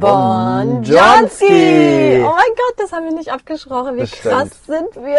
Bonjonski. 0.00 1.44
Oh 2.24 2.30
mein 2.34 2.54
Gott, 2.56 2.74
das 2.78 2.92
haben 2.92 3.04
wir 3.04 3.12
nicht 3.12 3.30
abgesprochen. 3.30 3.96
Wie 3.98 4.06
krass 4.06 4.48
sind 4.66 4.94
wir. 4.96 5.18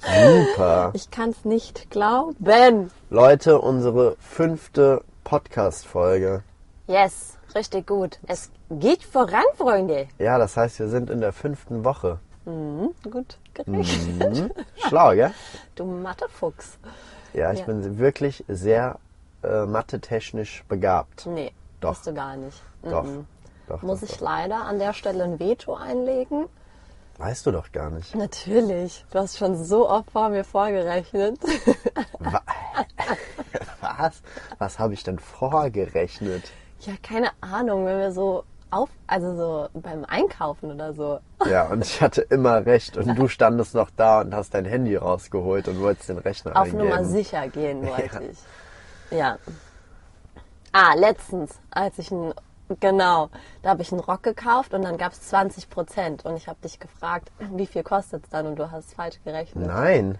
Super. 0.00 0.90
Ich 0.94 1.10
kann 1.10 1.30
es 1.30 1.44
nicht 1.44 1.90
glauben. 1.90 2.90
Leute, 3.10 3.60
unsere 3.60 4.16
fünfte 4.20 5.02
Podcast-Folge. 5.24 6.42
Yes, 6.86 7.36
richtig 7.54 7.86
gut. 7.86 8.18
Es 8.26 8.50
geht 8.70 9.04
voran, 9.04 9.44
Freunde. 9.56 10.06
Ja, 10.18 10.38
das 10.38 10.56
heißt, 10.56 10.78
wir 10.80 10.88
sind 10.88 11.08
in 11.10 11.20
der 11.20 11.32
fünften 11.32 11.84
Woche. 11.84 12.18
Mhm, 12.44 12.90
gut 13.10 13.38
gerechnet. 13.54 14.34
Mhm. 14.36 14.50
Schlau, 14.88 15.12
gell? 15.14 15.32
Du 15.76 15.84
Mathefuchs. 15.84 16.78
Ja, 17.32 17.52
ich 17.52 17.60
Ja. 17.60 17.66
bin 17.66 17.98
wirklich 17.98 18.44
sehr 18.48 18.98
äh, 19.44 19.64
mathe-technisch 19.66 20.64
begabt. 20.68 21.26
Nee, 21.26 21.52
Doch. 21.80 21.90
bist 21.94 22.06
du 22.08 22.14
gar 22.14 22.36
nicht. 22.36 22.60
Doch. 22.82 23.04
Mhm. 23.04 23.26
Doch, 23.72 23.82
Muss 23.82 24.00
doch, 24.00 24.08
ich 24.08 24.16
doch. 24.18 24.20
leider 24.26 24.56
an 24.66 24.78
der 24.78 24.92
Stelle 24.92 25.24
ein 25.24 25.38
Veto 25.40 25.74
einlegen? 25.74 26.46
Weißt 27.18 27.46
du 27.46 27.52
doch 27.52 27.72
gar 27.72 27.88
nicht. 27.90 28.14
Natürlich. 28.14 29.04
Du 29.10 29.18
hast 29.18 29.38
schon 29.38 29.56
so 29.64 29.88
oft 29.88 30.10
vor 30.10 30.28
mir 30.28 30.44
vorgerechnet. 30.44 31.38
Wa- 32.18 32.42
Was? 33.80 34.22
Was 34.58 34.78
habe 34.78 34.92
ich 34.94 35.02
denn 35.02 35.18
vorgerechnet? 35.18 36.44
ja, 36.80 36.92
keine 37.02 37.30
Ahnung, 37.40 37.86
wenn 37.86 37.98
wir 37.98 38.12
so 38.12 38.44
auf, 38.70 38.88
also 39.06 39.36
so 39.36 39.68
beim 39.80 40.04
Einkaufen 40.04 40.72
oder 40.72 40.92
so. 40.94 41.20
Ja, 41.48 41.68
und 41.68 41.84
ich 41.84 42.00
hatte 42.02 42.22
immer 42.22 42.66
recht. 42.66 42.96
Und 42.96 43.14
du 43.16 43.28
standest 43.28 43.74
noch 43.74 43.90
da 43.96 44.22
und 44.22 44.34
hast 44.34 44.54
dein 44.54 44.64
Handy 44.64 44.96
rausgeholt 44.96 45.68
und 45.68 45.80
wolltest 45.80 46.08
den 46.08 46.18
Rechner 46.18 46.52
Auf 46.56 46.64
eingeben. 46.66 46.88
Nummer 46.88 47.04
sicher 47.04 47.46
gehen 47.48 47.86
wollte 47.86 48.02
Ja. 48.14 48.20
ich. 48.20 48.38
Ja. 49.16 49.38
Ah, 50.72 50.94
letztens, 50.94 51.52
als 51.70 51.98
ich 51.98 52.10
ein, 52.10 52.32
genau, 52.80 53.30
da 53.62 53.70
habe 53.70 53.82
ich 53.82 53.92
einen 53.92 54.00
Rock 54.00 54.22
gekauft 54.22 54.74
und 54.74 54.82
dann 54.82 54.96
gab 54.96 55.12
es 55.12 55.22
20 55.22 55.70
Prozent. 55.70 56.24
Und 56.24 56.36
ich 56.36 56.48
habe 56.48 56.58
dich 56.62 56.78
gefragt, 56.80 57.30
wie 57.52 57.66
viel 57.66 57.82
kostet 57.82 58.24
es 58.24 58.30
dann? 58.30 58.46
Und 58.46 58.58
du 58.58 58.70
hast 58.70 58.94
falsch 58.94 59.18
gerechnet. 59.24 59.66
Nein. 59.66 60.18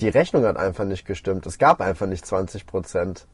Die 0.00 0.08
Rechnung 0.08 0.44
hat 0.44 0.56
einfach 0.56 0.84
nicht 0.84 1.06
gestimmt. 1.06 1.46
Es 1.46 1.58
gab 1.58 1.80
einfach 1.80 2.06
nicht 2.06 2.24
20 2.24 2.66
Prozent. 2.66 3.26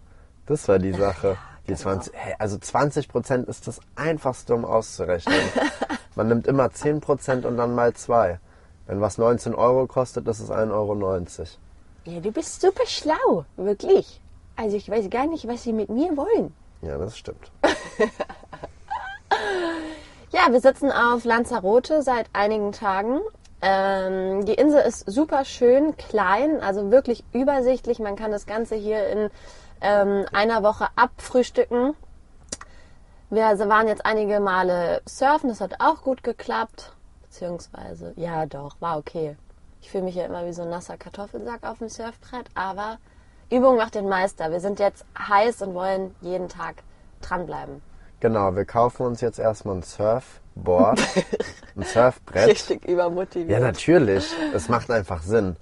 Das 0.47 0.69
war 0.69 0.79
die 0.79 0.93
Sache. 0.93 1.37
Die 1.65 1.69
genau. 1.69 1.81
20, 1.81 2.13
hey, 2.15 2.35
also 2.39 2.59
20 2.59 3.09
Prozent 3.09 3.49
ist 3.49 3.67
das 3.67 3.81
einfachste, 3.97 4.55
um 4.55 4.67
auszurechnen. 4.67 5.35
Man 6.15 6.29
nimmt 6.29 6.47
immer 6.47 6.71
10 6.71 7.01
Prozent 7.01 7.47
und 7.47 7.57
dann 7.57 7.75
mal 7.75 7.95
zwei. 7.95 8.39
Wenn 8.87 9.01
was 9.01 9.17
19 9.17 9.55
Euro 9.55 9.87
kostet, 9.87 10.29
ist 10.29 10.41
es 10.41 10.51
1,90 10.51 10.73
Euro. 10.73 10.95
Ja, 12.05 12.21
du 12.21 12.33
bist 12.33 12.61
super 12.61 12.87
schlau, 12.87 13.47
wirklich. 13.57 14.21
Also 14.57 14.77
ich 14.77 14.89
weiß 14.89 15.09
gar 15.09 15.27
nicht, 15.27 15.49
was 15.49 15.63
sie 15.63 15.73
mit 15.73 15.89
mir 15.89 16.17
wollen. 16.17 16.53
Ja, 16.85 16.99
das 16.99 17.17
stimmt. 17.17 17.51
Ja, 20.35 20.53
wir 20.53 20.61
sitzen 20.61 20.91
auf 20.91 21.25
Lanzarote 21.25 22.03
seit 22.03 22.27
einigen 22.33 22.73
Tagen. 22.73 23.21
Ähm, 23.63 24.45
die 24.45 24.55
Insel 24.55 24.81
ist 24.81 25.09
super 25.09 25.45
schön, 25.45 25.97
klein, 25.97 26.61
also 26.61 26.91
wirklich 26.91 27.23
übersichtlich. 27.33 28.01
Man 28.01 28.17
kann 28.17 28.33
das 28.33 28.45
Ganze 28.45 28.75
hier 28.75 29.09
in 29.11 29.31
ähm, 29.81 30.27
einer 30.33 30.65
Woche 30.65 30.89
abfrühstücken. 30.97 31.95
Wir 33.31 33.45
waren 33.45 33.87
jetzt 33.87 34.05
einige 34.05 34.41
Male 34.41 35.03
surfen, 35.09 35.51
das 35.51 35.61
hat 35.61 35.77
auch 35.79 36.03
gut 36.03 36.25
geklappt. 36.25 36.93
Beziehungsweise, 37.23 38.13
ja 38.17 38.45
doch, 38.47 38.81
war 38.81 38.99
okay. 38.99 39.37
Ich 39.83 39.91
fühle 39.91 40.03
mich 40.03 40.17
ja 40.17 40.25
immer 40.25 40.45
wie 40.47 40.53
so 40.53 40.63
ein 40.63 40.71
nasser 40.71 40.97
Kartoffelsack 40.97 41.63
auf 41.63 41.79
dem 41.79 41.89
Surfbrett, 41.89 42.47
aber 42.57 42.99
Übung 43.51 43.77
macht 43.77 43.95
den 43.95 44.09
Meister. 44.09 44.51
Wir 44.51 44.61
sind 44.61 44.79
jetzt 44.79 45.05
heiß 45.19 45.63
und 45.63 45.75
wollen 45.75 46.15
jeden 46.21 46.49
Tag 46.49 46.77
dranbleiben. 47.21 47.83
Genau, 48.21 48.55
wir 48.57 48.65
kaufen 48.65 49.07
uns 49.07 49.21
jetzt 49.21 49.39
erstmal 49.39 49.77
ein 49.77 49.83
Surfboard, 49.83 51.01
ein 51.77 51.83
Surfbrett. 51.83 52.49
Richtig 52.49 52.85
übermotiviert. 52.87 53.51
Ja, 53.51 53.61
natürlich. 53.61 54.33
Es 54.55 54.69
macht 54.69 54.91
einfach 54.91 55.23
Sinn. 55.23 55.57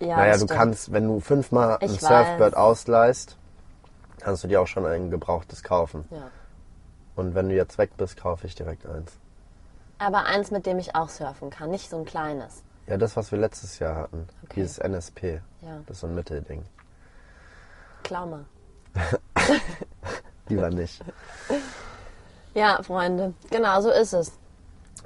Ja, 0.00 0.16
naja, 0.16 0.32
du 0.32 0.38
stimmt. 0.44 0.50
kannst, 0.52 0.92
wenn 0.92 1.06
du 1.06 1.20
fünfmal 1.20 1.78
ein 1.80 1.86
Ich 1.90 2.00
Surfboard 2.00 2.52
weiß. 2.52 2.54
ausleihst, 2.54 3.36
kannst 4.20 4.44
du 4.44 4.48
dir 4.48 4.60
auch 4.60 4.66
schon 4.66 4.86
ein 4.86 5.10
gebrauchtes 5.10 5.62
kaufen. 5.62 6.04
Ja. 6.10 6.30
Und 7.16 7.34
wenn 7.34 7.48
du 7.48 7.54
jetzt 7.54 7.78
weg 7.78 7.90
bist, 7.96 8.16
kaufe 8.16 8.46
ich 8.46 8.54
direkt 8.54 8.86
eins. 8.86 9.12
Aber 9.98 10.26
eins, 10.26 10.50
mit 10.52 10.66
dem 10.66 10.78
ich 10.78 10.94
auch 10.94 11.08
surfen 11.08 11.50
kann, 11.50 11.70
nicht 11.70 11.90
so 11.90 11.98
ein 11.98 12.04
kleines. 12.04 12.62
Ja, 12.86 12.96
das, 12.96 13.16
was 13.16 13.32
wir 13.32 13.38
letztes 13.38 13.78
Jahr 13.80 13.96
hatten. 13.96 14.28
Okay. 14.44 14.54
Dieses 14.56 14.78
NSP. 14.78 15.40
Ja. 15.62 15.80
Das 15.86 15.96
ist 15.96 16.00
so 16.00 16.06
ein 16.06 16.14
Mittelding. 16.14 16.62
Klau 18.02 18.26
mal. 18.26 18.44
Lieber 20.48 20.70
nicht. 20.70 21.00
Ja, 22.54 22.82
Freunde, 22.82 23.34
genau 23.50 23.80
so 23.80 23.90
ist 23.90 24.12
es. 24.14 24.32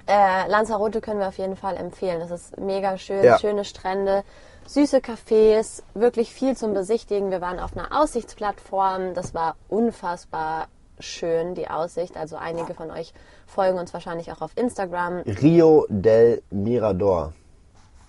Äh, 0.06 0.48
Lanzarote 0.48 1.00
können 1.00 1.20
wir 1.20 1.28
auf 1.28 1.38
jeden 1.38 1.56
Fall 1.56 1.76
empfehlen. 1.76 2.20
Das 2.20 2.30
ist 2.30 2.58
mega 2.58 2.96
schön, 2.98 3.22
Ja. 3.22 3.38
schöne 3.38 3.64
Strände, 3.64 4.24
süße 4.66 4.98
Cafés, 4.98 5.82
wirklich 5.94 6.32
viel 6.32 6.56
zum 6.56 6.74
Besichtigen. 6.74 7.30
Wir 7.30 7.40
waren 7.40 7.58
auf 7.60 7.76
einer 7.76 8.00
Aussichtsplattform. 8.00 9.14
Das 9.14 9.34
war 9.34 9.56
unfassbar 9.68 10.68
schön, 10.98 11.54
die 11.54 11.68
Aussicht. 11.68 12.16
Also 12.16 12.36
einige 12.36 12.74
von 12.74 12.90
euch 12.90 13.12
folgen 13.46 13.78
uns 13.78 13.92
wahrscheinlich 13.92 14.32
auch 14.32 14.40
auf 14.40 14.52
Instagram. 14.56 15.18
Rio 15.20 15.86
del 15.88 16.42
Mirador. 16.50 17.32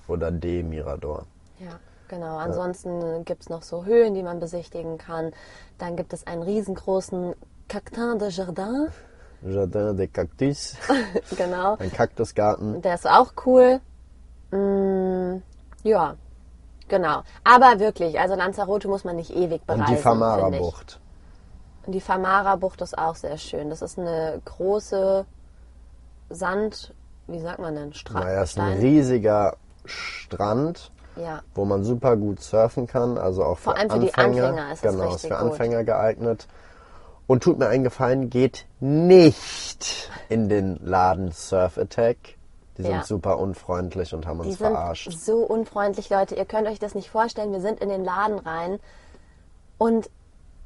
Oder 0.07 0.31
de 0.31 0.63
Mirador. 0.63 1.25
Ja, 1.59 1.79
genau. 2.13 2.37
Ansonsten 2.37 3.25
gibt 3.25 3.43
es 3.43 3.49
noch 3.49 3.63
so 3.63 3.85
Höhlen, 3.85 4.13
die 4.13 4.23
man 4.23 4.39
besichtigen 4.39 4.97
kann. 4.97 5.31
Dann 5.77 5.95
gibt 5.95 6.13
es 6.13 6.27
einen 6.27 6.43
riesengroßen 6.43 7.33
Cactin 7.67 8.19
de 8.19 8.29
Jardin. 8.29 8.87
Jardin 9.41 9.97
de 9.97 10.07
Cactus. 10.07 10.77
genau. 11.37 11.75
Ein 11.77 11.91
Kaktusgarten. 11.91 12.81
Der 12.81 12.95
ist 12.95 13.07
auch 13.07 13.33
cool. 13.45 13.79
Mm, 14.51 15.41
ja, 15.83 16.15
genau. 16.87 17.23
Aber 17.43 17.79
wirklich, 17.79 18.19
also 18.19 18.35
Lanzarote 18.35 18.87
muss 18.87 19.03
man 19.03 19.15
nicht 19.15 19.31
ewig 19.35 19.65
bereisen. 19.65 19.81
Und 19.81 19.89
die. 19.89 20.01
Famara-Bucht. 20.01 20.99
Die 21.87 21.99
Famara-Bucht 21.99 22.81
ist 22.81 22.97
auch 22.97 23.15
sehr 23.15 23.37
schön. 23.37 23.69
Das 23.69 23.81
ist 23.81 23.99
eine 23.99 24.41
große 24.45 25.25
Sand, 26.29 26.93
wie 27.27 27.39
sagt 27.39 27.59
man 27.59 27.75
denn? 27.75 27.93
Strand. 27.93 28.25
Naja, 28.25 28.43
es 28.43 28.51
ist 28.51 28.59
ein 28.59 28.77
riesiger 28.77 29.57
Strand, 29.85 30.91
Ja, 31.15 31.41
wo 31.53 31.65
man 31.65 31.83
super 31.83 32.17
gut 32.17 32.41
surfen 32.41 32.87
kann. 32.87 33.17
Also 33.17 33.43
auch 33.43 33.57
für 33.57 33.63
Vor 33.65 33.77
allem 33.77 33.89
für 33.89 33.99
die 33.99 34.13
Anfänger. 34.13 34.47
Anfänger 34.47 34.71
ist 34.73 34.81
genau, 34.81 35.13
ist 35.15 35.21
für 35.21 35.27
gut. 35.29 35.37
Anfänger 35.37 35.83
geeignet. 35.83 36.47
Und 37.27 37.43
tut 37.43 37.57
mir 37.59 37.67
einen 37.67 37.83
Gefallen, 37.83 38.29
geht 38.29 38.65
nicht 38.79 40.09
in 40.29 40.49
den 40.49 40.77
Laden 40.83 41.31
Surf 41.31 41.77
Attack. 41.77 42.17
Die 42.77 42.81
sind 42.81 42.91
Ja. 42.91 43.03
super 43.03 43.37
unfreundlich 43.39 44.13
und 44.13 44.25
haben 44.25 44.41
die 44.41 44.49
uns 44.49 44.57
sind 44.57 44.67
verarscht. 44.67 45.11
so 45.11 45.37
unfreundlich, 45.37 46.09
Leute. 46.09 46.35
Ihr 46.35 46.45
könnt 46.45 46.67
euch 46.67 46.79
das 46.79 46.95
nicht 46.95 47.09
vorstellen. 47.09 47.51
Wir 47.51 47.61
sind 47.61 47.79
in 47.79 47.89
den 47.89 48.03
Laden 48.03 48.39
rein 48.39 48.79
und 49.77 50.09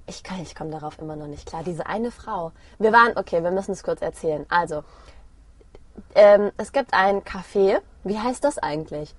ich, 0.07 0.23
kann- 0.23 0.41
ich 0.41 0.55
komme 0.55 0.71
darauf 0.71 0.97
immer 0.99 1.17
noch 1.17 1.27
nicht 1.27 1.45
klar. 1.47 1.63
Diese 1.65 1.85
eine 1.85 2.11
Frau. 2.11 2.53
Wir 2.79 2.93
waren, 2.93 3.17
okay, 3.17 3.43
wir 3.43 3.51
müssen 3.51 3.73
es 3.73 3.83
kurz 3.83 4.01
erzählen. 4.01 4.45
Also, 4.49 4.83
ähm, 6.15 6.51
es 6.57 6.71
gibt 6.71 6.93
ein 6.93 7.21
Café. 7.23 7.79
Wie 8.03 8.17
heißt 8.17 8.43
das 8.43 8.57
eigentlich? 8.57 9.13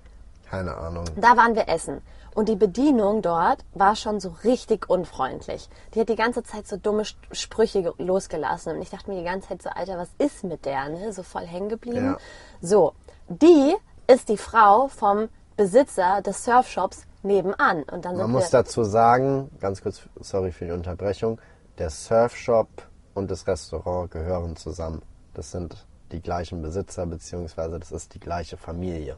Keine 0.49 0.75
Ahnung. 0.77 1.05
Da 1.15 1.37
waren 1.37 1.55
wir 1.55 1.67
essen. 1.69 2.01
Und 2.35 2.47
die 2.49 2.55
Bedienung 2.55 3.21
dort 3.21 3.65
war 3.73 3.95
schon 3.95 4.19
so 4.19 4.35
richtig 4.43 4.89
unfreundlich. 4.89 5.69
Die 5.93 5.99
hat 5.99 6.09
die 6.09 6.15
ganze 6.15 6.43
Zeit 6.43 6.67
so 6.67 6.77
dumme 6.77 7.03
Sprüche 7.31 7.83
ge- 7.83 7.93
losgelassen. 7.97 8.75
Und 8.75 8.81
ich 8.81 8.89
dachte 8.89 9.09
mir 9.11 9.17
die 9.17 9.25
ganze 9.25 9.49
Zeit 9.49 9.61
so, 9.61 9.69
Alter, 9.69 9.97
was 9.97 10.09
ist 10.17 10.43
mit 10.43 10.65
der? 10.65 10.89
Ne? 10.89 11.11
So 11.11 11.23
voll 11.23 11.45
hängen 11.45 11.69
geblieben. 11.69 12.05
Ja. 12.05 12.17
So, 12.61 12.93
die 13.27 13.75
ist 14.07 14.29
die 14.29 14.37
Frau 14.37 14.87
vom 14.87 15.29
Besitzer 15.57 16.21
des 16.21 16.43
Surfshops 16.45 17.05
nebenan. 17.23 17.83
Und 17.83 18.05
dann 18.05 18.15
Man 18.15 18.31
muss 18.31 18.49
dazu 18.49 18.83
sagen, 18.83 19.49
ganz 19.59 19.81
kurz, 19.81 20.01
sorry 20.19 20.51
für 20.51 20.65
die 20.65 20.71
Unterbrechung, 20.71 21.39
der 21.77 21.89
Surfshop 21.89 22.67
und 23.13 23.29
das 23.29 23.45
Restaurant 23.47 24.11
gehören 24.11 24.55
zusammen. 24.55 25.01
Das 25.33 25.51
sind 25.51 25.85
die 26.11 26.21
gleichen 26.21 26.61
Besitzer, 26.61 27.05
beziehungsweise 27.05 27.79
das 27.79 27.91
ist 27.91 28.13
die 28.15 28.19
gleiche 28.19 28.55
Familie. 28.57 29.17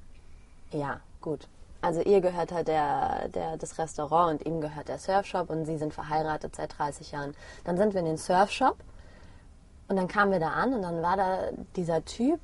Ja, 0.71 1.00
gut. 1.21 1.47
Also 1.81 2.01
ihr 2.01 2.21
gehört 2.21 2.51
halt 2.51 2.68
der, 2.68 3.27
der, 3.29 3.57
das 3.57 3.79
Restaurant 3.79 4.39
und 4.39 4.47
ihm 4.47 4.62
gehört 4.62 4.88
der 4.88 5.00
Surfshop 5.00 5.50
und 5.50 5.65
sie 5.65 5.77
sind 5.77 5.94
verheiratet 5.94 6.56
seit 6.56 6.77
30 6.77 7.12
Jahren. 7.12 7.33
Dann 7.63 7.77
sind 7.77 7.94
wir 7.94 8.01
in 8.01 8.06
den 8.06 8.18
Surfshop 8.18 8.77
und 9.88 9.95
dann 9.95 10.07
kamen 10.07 10.31
wir 10.31 10.39
da 10.39 10.50
an 10.50 10.73
und 10.73 10.83
dann 10.83 11.01
war 11.01 11.18
da 11.18 11.39
dieser 11.75 12.06
Typ. 12.06 12.39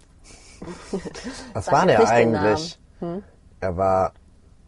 Was 1.53 1.71
war 1.71 1.85
der 1.85 2.07
eigentlich? 2.09 2.79
Er 3.59 3.77
war 3.77 4.13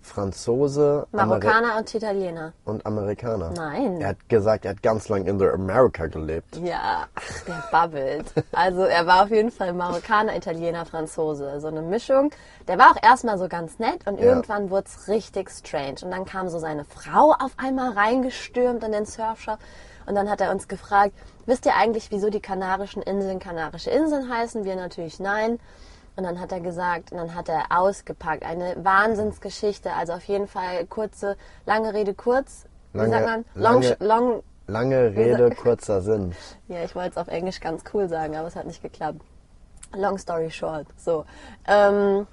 Franzose 0.02 1.08
Ameri 1.12 1.28
Marokkaner 1.28 1.78
und 1.78 1.94
Italiener. 1.94 2.54
und 2.66 2.86
Amerikaner. 2.86 3.52
Nein. 3.56 4.02
Er 4.02 4.10
hat 4.10 4.30
gesagt, 4.30 4.66
er 4.66 4.72
hat 4.72 4.84
ganz 4.84 5.10
lang 5.10 5.26
in 5.26 5.38
der 5.40 5.54
Amerika 5.54 6.08
gelebt. 6.08 6.58
Ja, 6.58 7.06
ach, 7.16 7.44
der 7.48 7.64
babbelt. 7.72 8.26
Also 8.52 8.82
er 8.84 9.06
war 9.08 9.24
auf 9.24 9.30
jeden 9.32 9.52
Fall 9.52 9.74
Marokkaner, 9.74 10.36
Italiener, 10.36 10.86
Franzose. 10.86 11.60
So 11.60 11.68
eine 11.68 11.82
Mischung. 11.82 12.32
Der 12.68 12.78
war 12.78 12.92
auch 12.92 13.04
erstmal 13.04 13.38
so 13.38 13.48
ganz 13.48 13.80
nett 13.80 14.06
und 14.08 14.20
Ja. 14.20 14.26
irgendwann 14.26 14.70
wurde 14.70 14.86
es 14.88 15.08
richtig 15.08 15.50
strange. 15.52 15.98
Und 16.04 16.12
dann 16.12 16.26
kam 16.26 16.50
so 16.50 16.60
seine 16.60 16.86
Frau 16.86 17.32
auf 17.40 17.52
einmal 17.58 17.92
reingestürmt 17.92 18.84
in 18.84 18.92
den 18.92 19.06
Surfshop. 19.06 19.60
Und 20.06 20.16
dann 20.16 20.30
hat 20.30 20.42
er 20.42 20.52
uns 20.52 20.68
gefragt, 20.68 21.14
wisst 21.46 21.66
ihr 21.68 21.76
eigentlich, 21.76 22.10
wieso 22.12 22.30
die 22.30 22.40
Kanarischen 22.40 23.02
Inseln 23.04 23.40
Kanarische 23.40 23.92
Inseln 23.92 24.28
heißen? 24.34 24.64
Wir 24.66 24.76
natürlich 24.76 25.20
nein. 25.20 25.60
Und 26.20 26.26
dann 26.26 26.42
hat 26.42 26.52
er 26.52 26.60
gesagt, 26.60 27.14
und 27.14 27.18
dann 27.18 27.34
hat 27.34 27.48
er 27.48 27.68
ausgepackt. 27.70 28.44
Eine 28.44 28.76
Wahnsinnsgeschichte. 28.84 29.94
Also 29.94 30.12
auf 30.12 30.24
jeden 30.26 30.48
Fall 30.48 30.86
kurze, 30.86 31.38
lange 31.66 31.94
Rede 31.94 32.14
kurz. 32.14 32.66
Wie 32.92 32.98
Lange- 32.98 33.12
sagt 33.12 33.26
man? 33.26 33.46
Long, 33.56 33.82
lange- 33.82 33.98
long, 34.02 34.44
Lange 34.68 35.16
Rede, 35.16 35.50
kurzer 35.52 36.02
Sinn. 36.02 36.36
ja, 36.68 36.84
ich 36.84 36.94
wollte 36.94 37.12
es 37.12 37.18
auf 37.18 37.30
Englisch 37.30 37.62
ganz 37.62 37.84
cool 37.94 38.10
sagen, 38.10 38.36
aber 38.36 38.50
es 38.50 38.58
hat 38.58 38.66
nicht 38.68 38.82
geklappt. 38.84 39.22
Long 39.96 40.18
story 40.18 40.52
short. 40.52 40.88
So. 40.98 41.24
Ähm, 41.66 42.28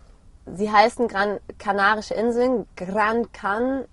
sie 0.53 0.69
heißen 0.71 1.07
Gran 1.07 1.39
Kanarische 1.59 2.15
Inseln, 2.15 2.67
Gran 2.75 3.31
Can, 3.31 3.85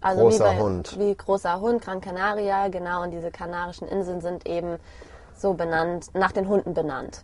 also 0.00 0.22
Großer 0.22 0.44
wie, 0.44 0.56
bei, 0.56 0.60
Hund. 0.60 0.98
wie 0.98 1.14
großer 1.14 1.60
Hund, 1.60 1.82
Gran 1.82 2.00
Canaria, 2.00 2.66
genau. 2.66 3.04
Und 3.04 3.12
diese 3.12 3.30
Kanarischen 3.30 3.86
Inseln 3.86 4.20
sind 4.20 4.44
eben 4.48 4.78
so 5.36 5.54
benannt, 5.54 6.08
nach 6.14 6.32
den 6.32 6.48
Hunden 6.48 6.74
benannt. 6.74 7.22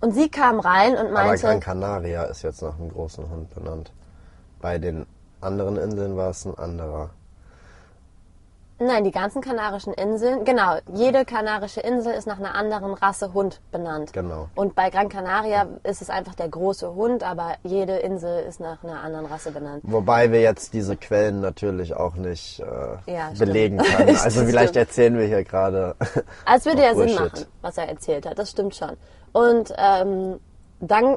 Und 0.00 0.12
sie 0.14 0.28
kam 0.28 0.60
rein 0.60 0.92
und 0.92 1.08
Aber 1.08 1.12
meinte, 1.12 1.42
Gran 1.42 1.60
Canaria 1.60 2.24
ist 2.24 2.42
jetzt 2.42 2.62
nach 2.62 2.78
einem 2.78 2.90
großen 2.90 3.28
Hund 3.28 3.54
benannt. 3.54 3.92
Bei 4.60 4.78
den 4.78 5.06
anderen 5.40 5.76
Inseln 5.76 6.16
war 6.16 6.30
es 6.30 6.44
ein 6.44 6.56
anderer. 6.56 7.10
Nein, 8.80 9.02
die 9.02 9.10
ganzen 9.10 9.42
Kanarischen 9.42 9.92
Inseln, 9.92 10.44
genau, 10.44 10.76
jede 10.94 11.24
kanarische 11.24 11.80
Insel 11.80 12.12
ist 12.14 12.26
nach 12.28 12.38
einer 12.38 12.54
anderen 12.54 12.94
Rasse 12.94 13.32
Hund 13.34 13.60
benannt. 13.72 14.12
Genau. 14.12 14.48
Und 14.54 14.76
bei 14.76 14.88
Gran 14.90 15.08
Canaria 15.08 15.66
ist 15.82 16.00
es 16.00 16.10
einfach 16.10 16.36
der 16.36 16.48
große 16.48 16.94
Hund, 16.94 17.24
aber 17.24 17.56
jede 17.64 17.96
Insel 17.96 18.44
ist 18.44 18.60
nach 18.60 18.84
einer 18.84 19.00
anderen 19.02 19.26
Rasse 19.26 19.50
benannt. 19.50 19.82
Wobei 19.82 20.30
wir 20.30 20.40
jetzt 20.42 20.74
diese 20.74 20.96
Quellen 20.96 21.40
natürlich 21.40 21.94
auch 21.94 22.14
nicht 22.14 22.60
äh, 22.60 23.12
Ja, 23.12 23.26
stimmt. 23.34 23.38
belegen 23.38 23.78
können. 23.96 24.16
Also 24.16 24.44
vielleicht 24.44 24.70
stimmt. 24.70 24.86
erzählen 24.88 25.18
wir 25.18 25.26
hier 25.26 25.42
gerade. 25.42 25.96
Also 26.44 26.70
es 26.70 26.76
würde 26.76 26.82
ja 26.86 26.94
Sinn 26.94 27.14
machen, 27.16 27.46
was 27.62 27.78
er 27.78 27.88
erzählt 27.88 28.26
hat, 28.26 28.38
das 28.38 28.50
stimmt 28.52 28.76
schon. 28.76 28.96
Und 29.32 29.74
ähm, 29.76 30.38
dann 30.80 31.16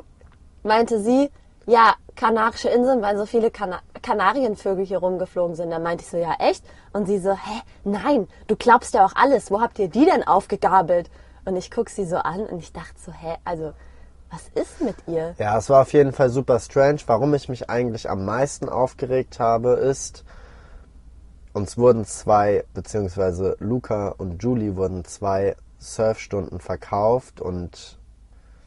meinte 0.64 1.00
sie, 1.00 1.30
ja, 1.66 1.96
Kanarische 2.16 2.70
Inseln, 2.70 3.02
weil 3.02 3.18
so 3.18 3.26
viele 3.26 3.52
Kana 3.52 3.80
Kanarienvögel 4.02 4.86
hier 4.86 4.98
rumgeflogen 4.98 5.56
sind. 5.56 5.70
Da 5.70 5.80
meinte 5.80 6.04
ich 6.04 6.10
so, 6.10 6.18
ja 6.18 6.34
echt? 6.40 6.64
Und 6.92 7.06
sie 7.06 7.20
so, 7.20 7.32
hä, 7.34 7.62
nein, 7.84 8.28
du 8.48 8.56
glaubst 8.56 8.94
ja 8.94 9.06
auch 9.06 9.16
alles. 9.16 9.52
Wo 9.52 9.62
habt 9.62 9.78
ihr 9.80 9.88
die 9.88 10.06
denn 10.06 10.28
aufgegabelt? 10.28 11.10
Und 11.46 11.56
ich 11.56 11.72
guck 11.72 11.90
sie 11.90 12.06
so 12.06 12.18
an 12.18 12.42
und 12.42 12.60
ich 12.60 12.74
dachte 12.74 12.96
so, 12.98 13.12
hä, 13.12 13.36
also 13.46 13.74
was 14.32 14.48
ist 14.56 14.82
mit 14.82 14.96
ihr? 15.08 15.36
Ja, 15.38 15.58
es 15.58 15.70
war 15.70 15.82
auf 15.82 15.94
jeden 15.94 16.14
Fall 16.14 16.30
super 16.30 16.60
strange. 16.60 17.00
Warum 17.06 17.34
ich 17.34 17.50
mich 17.50 17.70
eigentlich 17.70 18.10
am 18.10 18.26
meisten 18.26 18.70
aufgeregt 18.70 19.40
habe, 19.40 19.74
ist, 19.74 20.24
uns 21.54 21.78
wurden 21.78 22.06
zwei, 22.06 22.64
beziehungsweise 22.74 23.56
Luca 23.60 24.10
und 24.10 24.42
Julie 24.42 24.76
wurden 24.76 25.06
zwei 25.06 25.56
Surfstunden 25.80 26.60
verkauft 26.60 27.42
und 27.42 28.00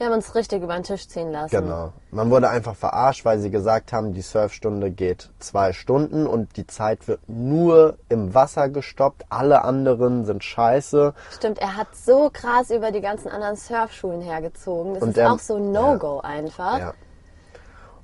Wir 0.05 0.11
haben 0.11 0.17
uns 0.19 0.35
richtig 0.35 0.63
über 0.63 0.75
den 0.75 0.83
Tisch 0.83 1.09
ziehen 1.09 1.33
lassen. 1.33 1.49
genau. 1.63 1.95
Man 2.11 2.29
wurde 2.29 2.51
einfach 2.51 2.75
verarscht, 2.75 3.25
weil 3.25 3.39
sie 3.39 3.49
gesagt 3.51 3.91
haben, 3.95 4.13
die 4.13 4.21
Surfstunde 4.21 4.91
geht 4.91 5.31
zwei 5.39 5.73
Stunden 5.73 6.27
und 6.27 6.59
die 6.59 6.67
Zeit 6.67 7.09
wird 7.09 7.21
nur 7.27 7.97
im 8.11 8.35
Wasser 8.35 8.69
gestoppt. 8.69 9.25
Alle 9.31 9.65
anderen 9.65 10.27
sind 10.27 10.45
scheiße. 10.45 11.15
Stimmt, 11.35 11.59
er 11.59 11.79
hat 11.79 11.97
so 11.97 12.29
krass 12.31 12.69
über 12.69 12.93
die 12.93 13.01
ganzen 13.01 13.29
anderen 13.31 13.57
Surfschulen 13.57 14.21
hergezogen. 14.21 14.93
Das 14.93 15.03
Und 15.05 15.09
ist 15.13 15.17
er- 15.17 15.33
auch 15.33 15.39
so 15.39 15.57
ein 15.57 15.73
No-Go 15.73 16.21
einfach. 16.21 16.79
Ja. 16.79 16.95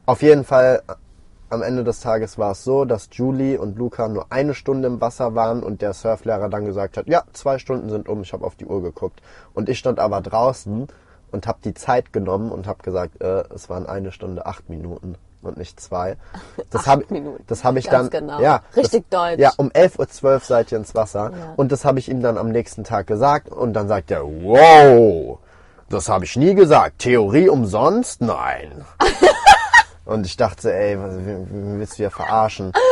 Auf 0.07 0.23
jeden 0.23 0.45
Fall, 0.45 0.83
am 1.51 1.61
Ende 1.61 1.85
des 1.85 2.01
Tages 2.01 2.39
war 2.39 2.53
es 2.53 2.65
so, 2.65 2.87
dass 2.87 3.11
Julie 3.13 3.61
und 3.61 3.77
Luca 3.77 4.09
nur 4.09 4.25
eine 4.31 4.55
Stunde 4.55 4.89
im 4.89 5.03
Wasser 5.03 5.35
waren 5.35 5.63
und 5.63 5.83
der 5.83 5.93
Surflehrer 5.93 6.49
dann 6.49 6.65
gesagt 6.65 6.97
hat, 6.97 7.09
ja, 7.09 7.25
zwei 7.35 7.59
Stunden 7.59 7.91
sind 7.91 8.09
um, 8.09 8.23
ich 8.23 8.33
habe 8.33 8.47
auf 8.47 8.57
die 8.57 8.65
Uhr 8.65 8.81
geguckt. 8.81 9.21
Und 9.53 9.69
ich 9.69 9.79
stand 9.79 9.99
aber 9.99 10.23
draußen 10.23 10.89
und 11.33 11.47
habe 11.47 11.59
die 11.65 11.75
Zeit 11.75 12.13
genommen 12.13 12.51
und 12.53 12.67
habe 12.67 12.83
gesagt, 12.83 13.21
äh, 13.21 13.45
es 13.55 13.69
waren 13.71 13.87
eine 13.87 14.13
Stunde 14.13 14.47
acht 14.47 14.69
Minuten 14.69 15.17
und 15.43 15.57
nicht 15.57 15.81
zwei. 15.81 16.17
Das 16.71 16.87
habe 16.87 17.05
das 17.47 17.65
hab 17.65 17.77
ich 17.77 17.89
Ganz 17.89 18.11
dann, 18.11 18.27
genau. 18.27 18.41
ja, 18.41 18.63
Richtig 18.77 19.05
das, 19.11 19.21
deutsch. 19.21 19.41
Ja, 19.41 19.53
um 19.57 19.71
11.12 19.71 20.25
Uhr 20.25 20.39
seid 20.41 20.73
ihr 20.73 20.79
ins 20.79 20.95
Wasser 20.95 21.33
Ja. 21.37 21.55
und 21.57 21.73
das 21.73 21.85
habe 21.85 21.99
ich 21.99 22.09
ihm 22.09 22.23
dann 22.23 22.39
am 22.39 22.51
nächsten 22.51 22.85
Tag 22.85 23.07
gesagt 23.07 23.49
und 23.49 23.73
dann 23.73 23.89
sagt 23.89 24.11
er, 24.11 24.25
wow, 24.25 25.39
das 25.89 26.09
habe 26.09 26.25
ich 26.25 26.37
nie 26.37 26.55
gesagt. 26.55 27.01
Theorie 27.01 27.49
umsonst? 27.49 28.21
Nein. 28.21 28.85
Und 30.05 30.27
ich 30.27 30.37
dachte, 30.37 30.73
ey, 30.75 30.99
was, 30.99 31.13
willst 31.17 31.93
du 31.93 31.97
hier 31.99 32.11
verarschen? 32.11 32.73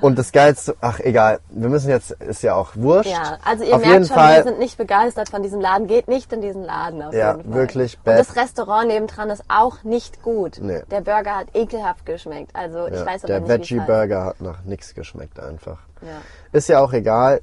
Und 0.00 0.18
das 0.18 0.32
Geilste, 0.32 0.76
ach 0.80 1.00
egal, 1.00 1.40
wir 1.50 1.68
müssen 1.68 1.88
jetzt, 1.88 2.10
ist 2.10 2.42
ja 2.42 2.54
auch 2.54 2.72
wurscht. 2.74 3.10
Ja, 3.10 3.38
also 3.44 3.64
ihr 3.64 3.74
Auf 3.74 3.80
merkt 3.84 4.06
schon, 4.06 4.16
Fall, 4.16 4.36
wir 4.36 4.42
sind 4.44 4.58
nicht 4.58 4.76
begeistert 4.76 5.28
von 5.28 5.42
diesem 5.42 5.60
Laden. 5.60 5.86
Geht 5.86 6.08
nicht 6.08 6.32
in 6.32 6.40
diesen 6.40 6.62
Laden 6.64 7.02
auf 7.02 7.14
Ja, 7.14 7.36
jeden 7.36 7.50
Fall. 7.50 7.60
wirklich 7.60 7.96
Und 7.98 8.04
bad. 8.04 8.18
das 8.18 8.36
Restaurant 8.36 8.88
nebendran 8.88 9.30
ist 9.30 9.44
auch 9.48 9.82
nicht 9.84 10.22
gut. 10.22 10.58
Nee. 10.60 10.82
Der 10.90 11.00
Burger 11.00 11.36
hat 11.36 11.48
ekelhaft 11.54 12.06
geschmeckt. 12.06 12.50
Also 12.54 12.86
ich 12.86 12.94
ja, 12.94 13.06
weiß 13.06 13.24
aber 13.24 13.26
der 13.26 13.40
nicht, 13.40 13.48
wie 13.48 13.52
es 13.52 13.58
Veggie 13.60 13.78
heißt. 13.80 13.86
Burger 13.86 14.24
hat 14.24 14.40
nach 14.40 14.62
nichts 14.64 14.94
geschmeckt 14.94 15.40
einfach. 15.40 15.78
Ja. 16.02 16.08
Ist 16.52 16.68
ja 16.68 16.80
auch 16.80 16.92
egal. 16.92 17.40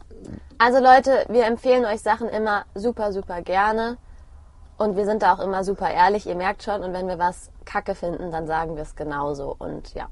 Also 0.58 0.80
Leute, 0.80 1.26
wir 1.30 1.46
empfehlen 1.46 1.86
euch 1.86 2.02
Sachen 2.02 2.30
immer 2.30 2.66
super, 2.76 3.12
super 3.12 3.42
gerne. 3.42 3.98
Und 4.78 4.98
wir 4.98 5.06
sind 5.06 5.22
da 5.22 5.34
auch 5.34 5.40
immer 5.40 5.64
super 5.64 5.90
ehrlich, 5.92 6.26
ihr 6.28 6.36
merkt 6.36 6.64
schon. 6.64 6.82
Und 6.84 6.94
wenn 6.94 7.08
wir 7.08 7.20
was 7.20 7.50
kacke 7.66 7.96
finden, 7.96 8.32
dann 8.32 8.48
sagen 8.48 8.76
wir 8.76 8.84
es 8.84 8.96
genauso. 8.96 9.56
Und 9.58 9.94
ja. 9.94 10.08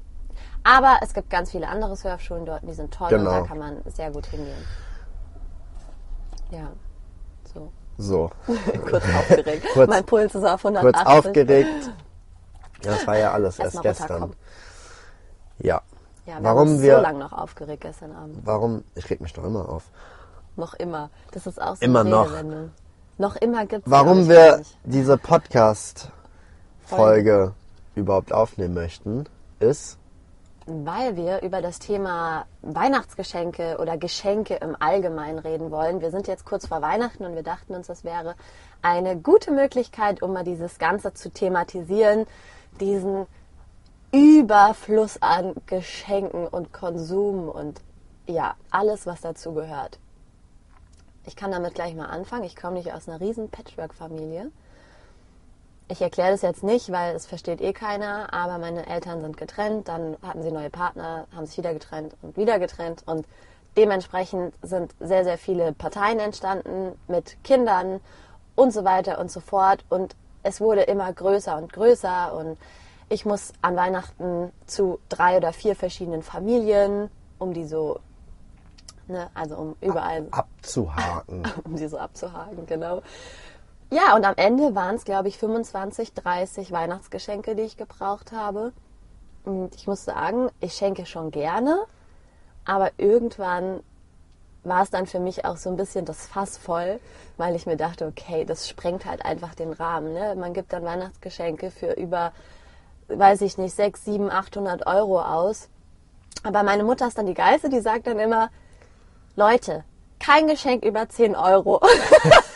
Aber 0.64 0.98
es 1.02 1.12
gibt 1.14 1.28
ganz 1.30 1.50
viele 1.50 1.66
andere 1.68 1.96
Surfschulen 1.96 2.46
dort, 2.46 2.62
die 2.62 2.72
sind 2.72 2.92
toll 2.94 3.08
und 3.12 3.18
Genau. 3.18 3.40
da 3.40 3.46
kann 3.46 3.58
man 3.58 3.82
sehr 3.86 4.10
gut 4.10 4.26
hingehen. 4.26 4.64
Ja, 6.50 6.70
so. 7.52 7.70
So, 7.98 8.30
Kurz 8.88 9.04
aufgeregt. 9.04 9.66
Kurz- 9.74 9.90
mein 9.90 10.04
Puls 10.04 10.34
ist 10.34 10.44
auf 10.44 10.64
180. 10.64 11.04
kurz 11.04 11.26
aufgeregt. 11.26 11.90
Ja, 12.84 12.92
das 12.92 13.06
war 13.06 13.18
ja 13.18 13.32
alles 13.32 13.58
erst 13.58 13.74
Erstmal 13.84 13.92
gestern. 13.94 14.32
Ja. 15.58 15.82
Ja, 16.26 16.36
wir 16.38 16.44
Warum 16.44 16.80
wir- 16.80 16.96
so 16.96 17.02
lange 17.02 17.18
noch 17.18 17.32
aufgeregt 17.32 17.82
gestern 17.82 18.12
Abend. 18.12 18.38
Warum? 18.44 18.84
Ich 18.94 19.10
reg 19.10 19.20
mich 19.20 19.32
doch 19.32 19.42
immer 19.44 19.68
auf. 19.68 19.84
Noch 20.56 20.74
immer. 20.74 21.10
Das 21.32 21.46
ist 21.46 21.60
auch 21.60 21.76
so 21.76 21.84
Immer 21.84 22.00
eine 22.00 22.10
noch. 22.10 22.30
Noch 23.18 23.36
immer 23.36 23.66
gibt's 23.66 23.88
Warum 23.90 24.28
wir 24.28 24.62
diese 24.84 25.18
Podcast-Folge 25.18 27.52
überhaupt 27.94 28.32
aufnehmen 28.32 28.74
möchten, 28.74 29.26
ist, 29.60 29.98
Weil 30.66 31.16
wir 31.16 31.42
über 31.42 31.60
das 31.60 31.78
Thema 31.78 32.46
Weihnachtsgeschenke 32.62 33.78
oder 33.80 33.96
Geschenke 33.98 34.54
im 34.54 34.76
Allgemeinen 34.78 35.38
reden 35.38 35.70
wollen. 35.70 36.00
Wir 36.00 36.10
sind 36.10 36.28
jetzt 36.28 36.44
kurz 36.44 36.66
vor 36.66 36.82
Weihnachten 36.82 37.24
und 37.24 37.34
wir 37.34 37.42
dachten 37.42 37.74
uns, 37.74 37.88
das 37.88 38.04
wäre 38.04 38.36
eine 38.80 39.16
gute 39.16 39.50
Möglichkeit, 39.50 40.22
um 40.22 40.32
mal 40.32 40.44
dieses 40.44 40.78
Ganze 40.78 41.14
zu 41.14 41.30
thematisieren, 41.30 42.26
diesen 42.80 43.26
Überfluss 44.12 45.20
an 45.20 45.54
Geschenken 45.66 46.46
und 46.46 46.72
Konsum 46.72 47.48
und 47.48 47.80
ja, 48.26 48.54
alles, 48.70 49.06
was 49.06 49.20
dazu 49.22 49.54
gehört. 49.54 49.98
Ich 51.24 51.36
kann 51.36 51.50
damit 51.50 51.74
gleich 51.74 51.94
mal 51.94 52.06
anfangen. 52.06 52.44
Ich 52.44 52.56
komme 52.56 52.74
nicht 52.74 52.92
aus 52.92 53.08
einer 53.08 53.20
riesen 53.20 53.48
Patchwork-Familie. 53.48 54.50
Ich 55.88 56.00
erkläre 56.00 56.30
das 56.30 56.42
jetzt 56.42 56.62
nicht, 56.62 56.90
weil 56.90 57.14
es 57.14 57.26
versteht 57.26 57.60
eh 57.60 57.72
keiner, 57.72 58.32
aber 58.32 58.58
meine 58.58 58.86
Eltern 58.86 59.20
sind 59.20 59.36
getrennt, 59.36 59.88
dann 59.88 60.16
hatten 60.22 60.42
sie 60.42 60.50
neue 60.50 60.70
Partner, 60.70 61.26
haben 61.34 61.46
sich 61.46 61.58
wieder 61.58 61.74
getrennt 61.74 62.14
und 62.22 62.36
wieder 62.36 62.58
getrennt 62.58 63.02
und 63.06 63.26
dementsprechend 63.76 64.54
sind 64.62 64.94
sehr, 65.00 65.24
sehr 65.24 65.38
viele 65.38 65.72
Parteien 65.72 66.18
entstanden 66.18 66.92
mit 67.08 67.42
Kindern 67.44 68.00
und 68.54 68.72
so 68.72 68.84
weiter 68.84 69.18
und 69.18 69.30
so 69.30 69.40
fort 69.40 69.84
und 69.88 70.14
es 70.42 70.60
wurde 70.60 70.82
immer 70.82 71.12
größer 71.12 71.56
und 71.56 71.72
größer 71.72 72.34
und 72.34 72.58
ich 73.08 73.24
muss 73.24 73.52
an 73.60 73.76
Weihnachten 73.76 74.52
zu 74.66 74.98
drei 75.08 75.36
oder 75.36 75.52
vier 75.52 75.76
verschiedenen 75.76 76.22
Familien, 76.22 77.10
um 77.38 77.52
die 77.52 77.66
so, 77.66 78.00
ne, 79.06 79.30
also 79.34 79.56
um 79.56 79.76
überall 79.80 80.26
abzuhaken. 80.30 81.42
um 81.64 81.76
sie 81.76 81.88
so 81.88 81.98
abzuhaken, 81.98 82.66
genau. 82.66 83.02
Ja, 83.92 84.16
und 84.16 84.24
am 84.24 84.32
Ende 84.36 84.74
waren 84.74 84.94
es, 84.94 85.04
glaube 85.04 85.28
ich, 85.28 85.36
25, 85.36 86.14
30 86.14 86.72
Weihnachtsgeschenke, 86.72 87.54
die 87.54 87.60
ich 87.60 87.76
gebraucht 87.76 88.32
habe. 88.32 88.72
Und 89.44 89.74
ich 89.74 89.86
muss 89.86 90.06
sagen, 90.06 90.48
ich 90.60 90.72
schenke 90.72 91.04
schon 91.04 91.30
gerne, 91.30 91.78
aber 92.64 92.90
irgendwann 92.96 93.80
war 94.64 94.82
es 94.82 94.88
dann 94.88 95.06
für 95.06 95.20
mich 95.20 95.44
auch 95.44 95.58
so 95.58 95.68
ein 95.68 95.76
bisschen 95.76 96.06
das 96.06 96.26
Fass 96.26 96.56
voll, 96.56 97.00
weil 97.36 97.54
ich 97.54 97.66
mir 97.66 97.76
dachte, 97.76 98.06
okay, 98.06 98.46
das 98.46 98.66
sprengt 98.66 99.04
halt 99.04 99.26
einfach 99.26 99.54
den 99.54 99.74
Rahmen. 99.74 100.14
Ne? 100.14 100.36
Man 100.36 100.54
gibt 100.54 100.72
dann 100.72 100.84
Weihnachtsgeschenke 100.84 101.70
für 101.70 101.92
über, 101.92 102.32
weiß 103.08 103.42
ich 103.42 103.58
nicht, 103.58 103.76
6, 103.76 104.06
7, 104.06 104.30
800 104.30 104.86
Euro 104.86 105.20
aus. 105.20 105.68
Aber 106.44 106.62
meine 106.62 106.84
Mutter 106.84 107.08
ist 107.08 107.18
dann 107.18 107.26
die 107.26 107.34
Geilste, 107.34 107.68
die 107.68 107.80
sagt 107.80 108.06
dann 108.06 108.18
immer, 108.18 108.48
Leute, 109.36 109.84
kein 110.18 110.46
Geschenk 110.46 110.82
über 110.82 111.10
10 111.10 111.36
Euro. 111.36 111.82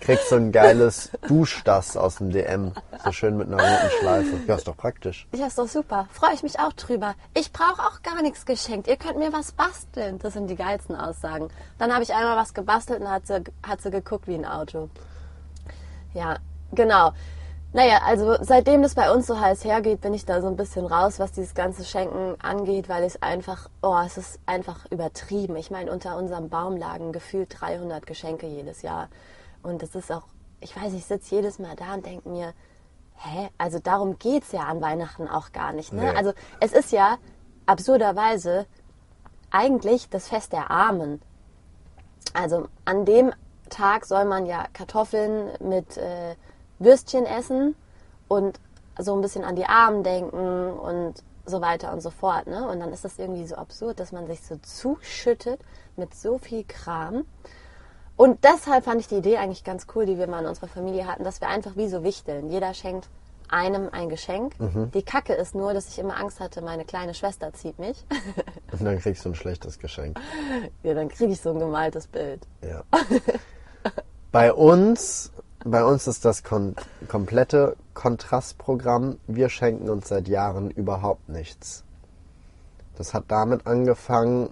Kriegst 0.00 0.28
so 0.28 0.36
ein 0.36 0.52
geiles 0.52 1.10
Duschdas 1.28 1.96
aus 1.96 2.16
dem 2.16 2.30
DM. 2.30 2.72
So 3.04 3.12
schön 3.12 3.36
mit 3.36 3.48
einer 3.48 3.58
roten 3.58 3.90
Schleife. 4.00 4.40
Ja, 4.46 4.54
ist 4.54 4.68
doch 4.68 4.76
praktisch. 4.76 5.26
Ja, 5.34 5.46
ist 5.46 5.58
doch 5.58 5.68
super. 5.68 6.08
Freue 6.12 6.34
ich 6.34 6.42
mich 6.42 6.58
auch 6.58 6.72
drüber. 6.72 7.14
Ich 7.34 7.52
brauche 7.52 7.82
auch 7.82 8.02
gar 8.02 8.22
nichts 8.22 8.46
geschenkt. 8.46 8.88
Ihr 8.88 8.96
könnt 8.96 9.18
mir 9.18 9.32
was 9.32 9.52
basteln. 9.52 10.18
Das 10.18 10.34
sind 10.34 10.48
die 10.48 10.56
geilsten 10.56 10.96
Aussagen. 10.96 11.48
Dann 11.78 11.92
habe 11.92 12.02
ich 12.02 12.12
einmal 12.12 12.36
was 12.36 12.54
gebastelt 12.54 13.00
und 13.00 13.10
hat 13.10 13.26
sie, 13.26 13.44
hat 13.62 13.80
sie 13.82 13.90
geguckt 13.90 14.26
wie 14.26 14.34
ein 14.34 14.46
Auto. 14.46 14.88
Ja, 16.14 16.36
genau. 16.72 17.12
Naja, 17.76 18.00
also 18.06 18.38
seitdem 18.40 18.80
das 18.80 18.94
bei 18.94 19.12
uns 19.12 19.26
so 19.26 19.38
heiß 19.38 19.62
hergeht, 19.66 20.00
bin 20.00 20.14
ich 20.14 20.24
da 20.24 20.40
so 20.40 20.46
ein 20.46 20.56
bisschen 20.56 20.86
raus, 20.86 21.18
was 21.18 21.32
dieses 21.32 21.54
ganze 21.54 21.84
Schenken 21.84 22.34
angeht, 22.40 22.88
weil 22.88 23.04
es 23.04 23.20
einfach, 23.20 23.68
oh, 23.82 23.98
es 24.02 24.16
ist 24.16 24.40
einfach 24.46 24.86
übertrieben. 24.90 25.56
Ich 25.56 25.70
meine, 25.70 25.92
unter 25.92 26.16
unserem 26.16 26.48
Baum 26.48 26.78
lagen 26.78 27.12
gefühlt 27.12 27.54
300 27.60 28.06
Geschenke 28.06 28.46
jedes 28.46 28.80
Jahr. 28.80 29.10
Und 29.62 29.82
das 29.82 29.94
ist 29.94 30.10
auch, 30.10 30.22
ich 30.60 30.74
weiß, 30.74 30.94
ich 30.94 31.04
sitze 31.04 31.34
jedes 31.34 31.58
Mal 31.58 31.76
da 31.76 31.92
und 31.92 32.06
denke 32.06 32.26
mir, 32.30 32.54
hä, 33.16 33.50
also 33.58 33.78
darum 33.78 34.18
geht's 34.18 34.52
ja 34.52 34.62
an 34.62 34.80
Weihnachten 34.80 35.28
auch 35.28 35.52
gar 35.52 35.74
nicht. 35.74 35.92
Ne? 35.92 36.00
Nee. 36.00 36.16
Also 36.16 36.32
es 36.60 36.72
ist 36.72 36.92
ja 36.92 37.18
absurderweise 37.66 38.64
eigentlich 39.50 40.08
das 40.08 40.28
Fest 40.28 40.54
der 40.54 40.70
Armen. 40.70 41.20
Also 42.32 42.68
an 42.86 43.04
dem 43.04 43.34
Tag 43.68 44.06
soll 44.06 44.24
man 44.24 44.46
ja 44.46 44.64
Kartoffeln 44.72 45.50
mit 45.60 45.98
äh, 45.98 46.36
Würstchen 46.78 47.26
essen 47.26 47.74
und 48.28 48.58
so 48.98 49.14
ein 49.14 49.20
bisschen 49.20 49.44
an 49.44 49.56
die 49.56 49.66
Armen 49.66 50.02
denken 50.02 50.70
und 50.70 51.14
so 51.44 51.60
weiter 51.60 51.92
und 51.92 52.00
so 52.00 52.10
fort. 52.10 52.46
Ne? 52.46 52.68
Und 52.68 52.80
dann 52.80 52.92
ist 52.92 53.04
das 53.04 53.18
irgendwie 53.18 53.46
so 53.46 53.56
absurd, 53.56 54.00
dass 54.00 54.12
man 54.12 54.26
sich 54.26 54.42
so 54.42 54.56
zuschüttet 54.56 55.60
mit 55.96 56.14
so 56.14 56.38
viel 56.38 56.64
Kram. 56.64 57.24
Und 58.16 58.44
deshalb 58.44 58.84
fand 58.84 59.00
ich 59.00 59.08
die 59.08 59.16
Idee 59.16 59.36
eigentlich 59.36 59.62
ganz 59.62 59.86
cool, 59.94 60.06
die 60.06 60.18
wir 60.18 60.26
mal 60.26 60.40
in 60.40 60.46
unserer 60.46 60.68
Familie 60.68 61.06
hatten, 61.06 61.22
dass 61.22 61.40
wir 61.40 61.48
einfach 61.48 61.76
wie 61.76 61.88
so 61.88 62.02
wichteln. 62.02 62.50
Jeder 62.50 62.72
schenkt 62.74 63.08
einem 63.48 63.88
ein 63.92 64.08
Geschenk. 64.08 64.54
Die 64.92 65.02
Kacke 65.02 65.34
ist 65.34 65.54
nur, 65.54 65.72
dass 65.72 65.88
ich 65.88 65.98
immer 65.98 66.16
Angst 66.18 66.40
hatte, 66.40 66.62
meine 66.62 66.84
kleine 66.84 67.14
Schwester 67.14 67.52
zieht 67.52 67.78
mich. 67.78 68.04
Und 68.72 68.84
dann 68.84 68.98
kriegst 68.98 69.24
du 69.24 69.28
ein 69.28 69.34
schlechtes 69.34 69.78
Geschenk. 69.78 70.18
ja, 70.82 70.94
dann 70.94 71.08
kriege 71.08 71.32
ich 71.32 71.40
so 71.40 71.50
ein 71.50 71.58
gemaltes 71.58 72.06
Bild. 72.08 72.46
Ja. 72.62 72.82
Bei 74.32 74.52
uns, 74.52 75.32
bei 75.66 75.84
uns 75.84 76.06
ist 76.06 76.24
das 76.24 76.44
kon 76.44 76.76
komplette 77.08 77.76
Kontrastprogramm. 77.94 79.18
Wir 79.26 79.48
schenken 79.48 79.90
uns 79.90 80.08
seit 80.08 80.28
Jahren 80.28 80.70
überhaupt 80.70 81.28
nichts. 81.28 81.82
Das 82.96 83.14
hat 83.14 83.24
damit 83.28 83.66
angefangen, 83.66 84.50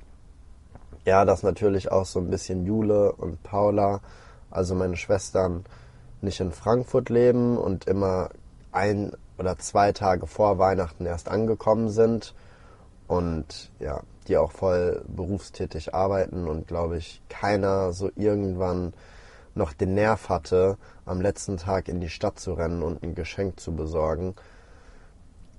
ja, 1.04 1.25
dass 1.25 1.42
natürlich 1.42 1.92
auch 1.92 2.04
so 2.04 2.18
ein 2.18 2.30
bisschen 2.30 2.66
Jule 2.66 3.12
und 3.12 3.42
Paula, 3.42 4.00
also 4.50 4.75
meine 4.75 4.97
Schwestern, 4.97 5.64
nicht 6.21 6.40
in 6.40 6.52
Frankfurt 6.52 7.11
leben 7.11 7.59
und 7.59 7.87
immer 7.87 8.30
ein 8.73 9.12
oder 9.38 9.59
zwei 9.59 9.92
Tage 9.92 10.26
vor 10.26 10.59
Weihnachten 10.59 11.06
erst 11.06 11.28
angekommen 11.28 11.90
sind 11.90 12.35
und 13.06 13.71
ja, 13.78 14.00
die 14.26 14.37
auch 14.37 14.52
voll 14.52 15.04
berufstätig 15.06 15.94
arbeiten 15.94 16.49
und 16.49 16.66
glaube 16.66 16.97
ich 16.97 17.23
keiner 17.28 17.92
so 17.92 18.11
irgendwann 18.16 18.94
noch 19.56 19.73
den 19.73 19.94
Nerv 19.94 20.28
hatte, 20.28 20.76
am 21.06 21.20
letzten 21.20 21.56
Tag 21.56 21.88
in 21.88 22.00
die 22.00 22.08
Stadt 22.11 22.38
zu 22.38 22.52
rennen 22.54 22.82
und 22.82 23.02
ein 23.02 23.14
Geschenk 23.14 23.61
zu 23.61 23.73
besorgen. 23.75 24.34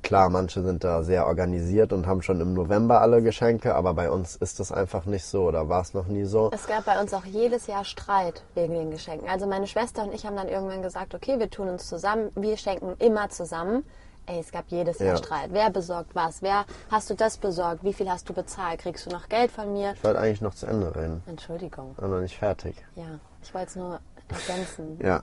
Klar, 0.02 0.30
manche 0.30 0.62
sind 0.62 0.84
da 0.84 1.02
sehr 1.02 1.26
organisiert 1.26 1.92
und 1.92 2.06
haben 2.06 2.22
schon 2.22 2.40
im 2.40 2.54
November 2.54 3.02
alle 3.02 3.24
Geschenke, 3.24 3.74
aber 3.74 3.96
bei 3.96 4.12
uns 4.12 4.36
ist 4.36 4.60
das 4.60 4.72
einfach 4.72 5.06
nicht 5.06 5.26
so 5.26 5.46
oder 5.48 5.68
war 5.68 5.82
es 5.82 5.96
noch 5.96 6.06
nie 6.06 6.26
so. 6.26 6.52
Es 6.54 6.68
gab 6.68 6.86
bei 6.86 7.02
uns 7.02 7.12
auch 7.16 7.26
jedes 7.26 7.66
Jahr 7.66 7.84
Streit 7.86 8.44
wegen 8.54 8.76
den 8.76 8.92
Geschenken. 8.92 9.28
Also 9.28 9.48
meine 9.48 9.66
Schwester 9.66 10.04
und 10.04 10.14
ich 10.14 10.24
haben 10.28 10.36
dann 10.36 10.48
irgendwann 10.48 10.84
gesagt, 10.84 11.16
okay, 11.16 11.40
wir 11.40 11.50
tun 11.50 11.70
uns 11.70 11.88
zusammen, 11.90 12.30
wir 12.36 12.56
schenken 12.58 12.94
immer 13.00 13.30
zusammen. 13.30 13.84
Ey, 14.28 14.40
es 14.40 14.52
gab 14.52 14.66
jedes 14.68 15.00
Jahr 15.00 15.10
Ja. 15.10 15.18
Streit. 15.18 15.50
Wer 15.52 15.72
besorgt 15.72 16.14
was? 16.14 16.44
Wer 16.44 16.66
hast 16.92 17.10
du 17.10 17.16
das 17.16 17.38
besorgt? 17.38 17.84
Wie 17.84 17.94
viel 17.94 18.10
hast 18.10 18.30
du 18.30 18.34
bezahlt? 18.34 18.82
Kriegst 18.82 19.08
du 19.08 19.10
noch 19.10 19.28
Geld 19.28 19.50
von 19.52 19.74
mir? 19.74 19.94
Ich 19.94 20.04
wollte 20.04 20.20
eigentlich 20.20 20.42
noch 20.42 20.54
zu 20.54 20.68
Ende 20.68 20.96
reden, 20.96 21.24
Entschuldigung. 21.26 21.96
aber 21.98 22.08
noch 22.10 22.22
nicht 22.22 22.38
fertig. 22.38 22.76
Ja, 22.96 23.20
ich 23.46 23.54
wollte 23.54 23.68
es 23.68 23.76
nur 23.76 24.00
ergänzen. 24.28 25.00
Ja. 25.04 25.22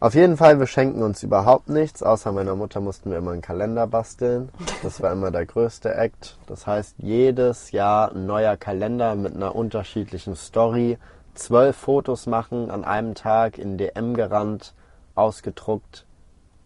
Auf 0.00 0.14
jeden 0.14 0.36
Fall, 0.36 0.58
wir 0.60 0.66
schenken 0.66 1.02
uns 1.02 1.22
überhaupt 1.22 1.68
nichts. 1.68 2.02
Außer 2.02 2.30
meiner 2.32 2.54
Mutter 2.54 2.80
mussten 2.80 3.10
wir 3.10 3.18
immer 3.18 3.32
einen 3.32 3.42
Kalender 3.42 3.86
basteln. 3.86 4.50
Das 4.82 5.00
war 5.00 5.10
immer 5.12 5.30
der 5.30 5.46
größte 5.46 5.94
Act. 5.94 6.36
Das 6.46 6.66
heißt, 6.66 6.96
jedes 6.98 7.70
Jahr 7.70 8.12
ein 8.12 8.26
neuer 8.26 8.56
Kalender 8.56 9.14
mit 9.14 9.34
einer 9.34 9.54
unterschiedlichen 9.54 10.36
Story. 10.36 10.98
Zwölf 11.34 11.76
Fotos 11.76 12.26
machen 12.26 12.70
an 12.70 12.84
einem 12.84 13.14
Tag 13.14 13.58
in 13.58 13.78
DM 13.78 14.14
gerannt, 14.14 14.74
ausgedruckt. 15.14 16.04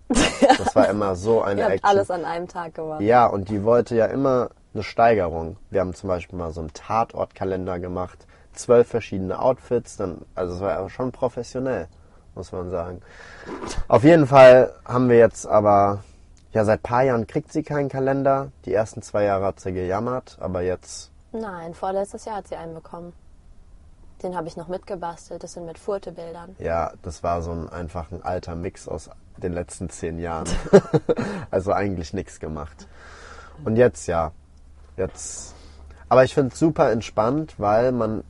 Das 0.09 0.75
war 0.75 0.89
immer 0.89 1.15
so 1.15 1.41
eine 1.43 1.61
Ihr 1.61 1.65
habt 1.65 1.75
Action. 1.77 1.91
alles 1.91 2.11
an 2.11 2.25
einem 2.25 2.49
Tag 2.49 2.75
gemacht. 2.75 3.01
Ja, 3.01 3.27
und 3.27 3.49
die 3.49 3.63
wollte 3.65 3.95
ja 3.95 4.07
immer 4.07 4.51
eine 4.75 4.83
Steigerung. 4.83 5.57
Wir 5.71 5.81
haben 5.81 5.95
zum 5.95 6.09
Beispiel 6.09 6.39
mal 6.39 6.51
so 6.53 6.61
einen 6.61 6.73
Tatortkalender 6.73 7.79
gemacht, 7.79 8.27
zwölf 8.59 8.89
verschiedene 8.89 9.41
Outfits, 9.41 9.97
dann, 9.97 10.23
also 10.35 10.55
es 10.55 10.61
war 10.61 10.77
aber 10.77 10.91
schon 10.91 11.13
professionell, 11.13 11.89
muss 12.35 12.53
man 12.53 12.71
sagen. 12.71 13.01
Auf 13.89 14.05
jeden 14.05 14.27
Fall 14.27 14.75
haben 14.85 15.09
wir 15.09 15.19
jetzt 15.19 15.47
aber, 15.47 16.05
ja, 16.53 16.65
seit 16.65 16.83
paar 16.83 17.03
Jahren 17.03 17.27
kriegt 17.27 17.53
sie 17.53 17.63
keinen 17.63 17.89
Kalender. 17.89 18.51
Die 18.65 18.75
ersten 18.75 19.03
zwei 19.03 19.25
Jahre 19.25 19.47
hat 19.47 19.61
sie 19.61 19.73
gejammert, 19.73 20.37
aber 20.41 20.63
jetzt, 20.63 21.11
Nein, 21.33 21.75
vorletztes 21.75 22.25
Jahr 22.25 22.37
hat 22.37 22.49
sie 22.49 22.57
einen 22.57 22.75
bekommen. 22.75 23.13
Den 24.23 24.35
habe 24.35 24.49
ich 24.49 24.57
noch 24.57 24.69
mitgebastelt. 24.69 25.43
Das 25.43 25.53
sind 25.53 25.67
mit 25.67 25.79
Furtebildern. 25.79 26.57
ja, 26.59 26.93
das 27.03 27.23
war 27.23 27.43
so 27.43 27.53
ein 27.53 27.69
einfach 27.69 28.11
ein 28.11 28.23
alter 28.23 28.55
Mix 28.57 28.89
aus 28.89 29.11
den 29.37 29.53
letzten 29.53 29.91
zehn 29.91 30.19
Jahren. 30.19 30.49
also 31.51 31.73
eigentlich 31.73 32.13
nichts 32.13 32.41
gemacht. 32.41 32.89
Und 33.65 33.77
jetzt 33.77 34.07
ja, 34.07 34.33
jetzt. 34.97 35.55
Aber 36.09 36.25
ich 36.25 36.35
finde 36.35 36.53
es 36.53 36.59
super 36.59 36.91
entspannt, 36.91 37.55
weil 37.59 37.93
man 37.93 38.25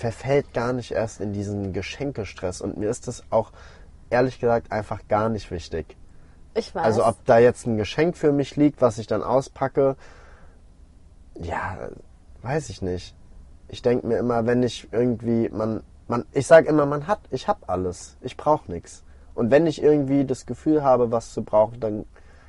verfällt 0.00 0.54
gar 0.54 0.72
nicht 0.72 0.92
erst 0.92 1.20
in 1.20 1.32
diesen 1.34 1.72
Geschenkestress. 1.74 2.62
Und 2.62 2.78
mir 2.78 2.88
ist 2.88 3.06
das 3.06 3.22
auch 3.28 3.52
ehrlich 4.08 4.40
gesagt 4.40 4.72
einfach 4.72 5.00
gar 5.08 5.28
nicht 5.28 5.50
wichtig. 5.50 5.96
Ich 6.54 6.74
weiß. 6.74 6.84
Also 6.84 7.06
ob 7.06 7.24
da 7.26 7.38
jetzt 7.38 7.66
ein 7.66 7.76
Geschenk 7.76 8.16
für 8.16 8.32
mich 8.32 8.56
liegt, 8.56 8.80
was 8.80 8.98
ich 8.98 9.06
dann 9.06 9.22
auspacke, 9.22 9.96
ja, 11.38 11.90
weiß 12.42 12.70
ich 12.70 12.80
nicht. 12.80 13.14
Ich 13.68 13.82
denke 13.82 14.06
mir 14.06 14.18
immer, 14.18 14.46
wenn 14.46 14.62
ich 14.62 14.88
irgendwie, 14.90 15.48
man, 15.50 15.82
man, 16.08 16.24
ich 16.32 16.46
sage 16.46 16.68
immer, 16.68 16.86
man 16.86 17.06
hat, 17.06 17.20
ich 17.30 17.46
hab 17.46 17.68
alles, 17.68 18.16
ich 18.22 18.36
brauche 18.36 18.72
nichts. 18.72 19.04
Und 19.34 19.50
wenn 19.50 19.66
ich 19.66 19.82
irgendwie 19.82 20.24
das 20.24 20.46
Gefühl 20.46 20.82
habe, 20.82 21.12
was 21.12 21.34
zu 21.34 21.42
brauchen, 21.42 21.78
dann, 21.78 22.06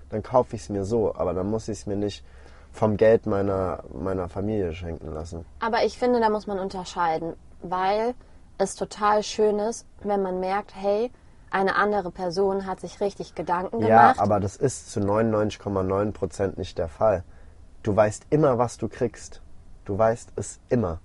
dann 0.09 0.23
kaufe 0.23 0.55
ich 0.55 0.63
es 0.63 0.69
mir 0.69 0.85
so. 0.85 1.13
Aber 1.15 1.33
dann 1.33 1.49
muss 1.49 1.67
ich 1.67 1.79
es 1.79 1.85
mir 1.85 1.97
nicht 1.97 2.23
vom 2.71 2.97
Geld 2.97 3.25
meiner, 3.25 3.83
meiner 3.93 4.29
Familie 4.29 4.73
schenken 4.73 5.13
lassen. 5.13 5.45
Aber 5.59 5.83
ich 5.83 5.97
finde, 5.97 6.19
da 6.19 6.29
muss 6.29 6.47
man 6.47 6.59
unterscheiden, 6.59 7.33
weil 7.61 8.13
es 8.57 8.75
total 8.75 9.23
schön 9.23 9.59
ist, 9.59 9.85
wenn 10.03 10.21
man 10.21 10.39
merkt, 10.39 10.73
hey, 10.75 11.11
eine 11.49 11.75
andere 11.75 12.11
Person 12.11 12.65
hat 12.65 12.79
sich 12.79 13.01
richtig 13.01 13.35
Gedanken 13.35 13.81
Ja, 13.81 14.11
gemacht. 14.13 14.19
aber 14.19 14.39
das 14.39 14.55
ist 14.55 14.91
zu 14.91 15.01
99,9 15.01 16.11
Prozent 16.13 16.57
nicht 16.57 16.77
der 16.77 16.87
Fall. 16.87 17.23
Du 17.83 17.95
weißt 17.95 18.27
immer, 18.29 18.57
was 18.57 18.77
du 18.77 18.87
kriegst. 18.87 19.41
Du 19.85 19.97
weißt 19.97 20.31
es 20.35 20.59
immer. 20.69 20.99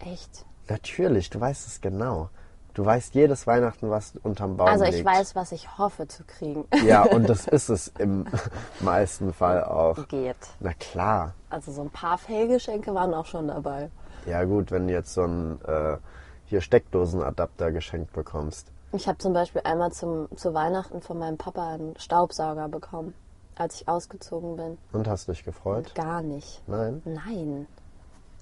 Echt. 0.00 0.46
Natürlich, 0.68 1.28
du 1.30 1.40
weißt 1.40 1.66
es 1.66 1.80
genau. 1.80 2.30
Du 2.74 2.84
weißt 2.84 3.14
jedes 3.14 3.46
Weihnachten, 3.46 3.88
was 3.88 4.14
unterm 4.24 4.56
Baum 4.56 4.66
Also 4.68 4.84
liegt. 4.84 4.96
ich 4.98 5.04
weiß, 5.04 5.36
was 5.36 5.52
ich 5.52 5.78
hoffe 5.78 6.08
zu 6.08 6.24
kriegen. 6.24 6.66
Ja, 6.84 7.02
und 7.10 7.28
das 7.28 7.46
ist 7.46 7.68
es 7.68 7.88
im 7.98 8.26
meisten 8.80 9.32
Fall 9.32 9.62
auch. 9.64 10.08
Geht. 10.08 10.36
Na 10.58 10.72
klar. 10.74 11.34
Also 11.50 11.70
so 11.72 11.82
ein 11.82 11.90
paar 11.90 12.18
Fehlgeschenke 12.18 12.92
waren 12.92 13.14
auch 13.14 13.26
schon 13.26 13.46
dabei. 13.48 13.90
Ja 14.26 14.42
gut, 14.44 14.72
wenn 14.72 14.88
du 14.88 14.92
jetzt 14.92 15.14
so 15.14 15.22
einen 15.22 15.60
äh, 15.64 15.98
hier 16.46 16.60
Steckdosenadapter 16.60 17.70
geschenkt 17.70 18.12
bekommst. 18.12 18.66
Ich 18.92 19.06
habe 19.06 19.18
zum 19.18 19.32
Beispiel 19.32 19.60
einmal 19.64 19.92
zum, 19.92 20.28
zu 20.36 20.52
Weihnachten 20.54 21.00
von 21.00 21.18
meinem 21.18 21.36
Papa 21.36 21.74
einen 21.74 21.96
Staubsauger 21.98 22.68
bekommen, 22.68 23.14
als 23.54 23.80
ich 23.80 23.88
ausgezogen 23.88 24.56
bin. 24.56 24.78
Und 24.92 25.06
hast 25.06 25.28
dich 25.28 25.44
gefreut? 25.44 25.94
Gar 25.94 26.22
nicht. 26.22 26.62
Nein? 26.66 27.02
Nein. 27.04 27.66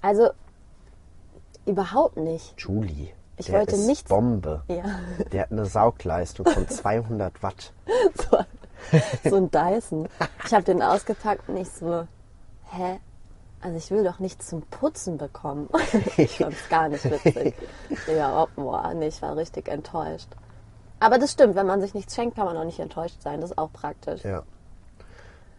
Also 0.01 0.29
überhaupt 1.65 2.17
nicht. 2.17 2.55
Julie. 2.57 3.09
Ich 3.37 3.47
der 3.47 3.59
wollte 3.59 3.75
ist 3.75 3.87
nichts- 3.87 4.09
Bombe. 4.09 4.63
Ja. 4.67 4.83
Der 5.31 5.43
hat 5.43 5.51
eine 5.51 5.65
Saugleistung 5.65 6.45
von 6.47 6.67
200 6.69 7.41
Watt. 7.41 7.73
so, 8.29 8.37
so 9.29 9.35
ein 9.37 9.49
Dyson. 9.51 10.07
Ich 10.45 10.53
habe 10.53 10.63
den 10.63 10.81
ausgepackt 10.81 11.49
und 11.49 11.57
ich 11.57 11.69
so, 11.69 12.07
hä? 12.71 12.99
Also 13.61 13.77
ich 13.77 13.89
will 13.91 14.03
doch 14.03 14.19
nichts 14.19 14.47
zum 14.49 14.61
Putzen 14.63 15.17
bekommen. 15.17 15.69
ich 16.17 16.37
fand's 16.37 16.67
gar 16.69 16.89
nicht 16.89 17.05
witzig. 17.09 17.55
Ja, 18.13 18.43
oh, 18.43 18.47
boah, 18.55 18.93
nee, 18.93 19.07
ich 19.07 19.21
war 19.21 19.35
richtig 19.37 19.67
enttäuscht. 19.69 20.27
Aber 20.99 21.17
das 21.17 21.31
stimmt, 21.31 21.55
wenn 21.55 21.65
man 21.67 21.81
sich 21.81 21.93
nichts 21.93 22.13
schenkt, 22.15 22.35
kann 22.35 22.45
man 22.45 22.55
auch 22.57 22.65
nicht 22.65 22.79
enttäuscht 22.79 23.21
sein. 23.21 23.41
Das 23.41 23.51
ist 23.51 23.57
auch 23.57 23.71
praktisch. 23.71 24.23
Ja. 24.23 24.43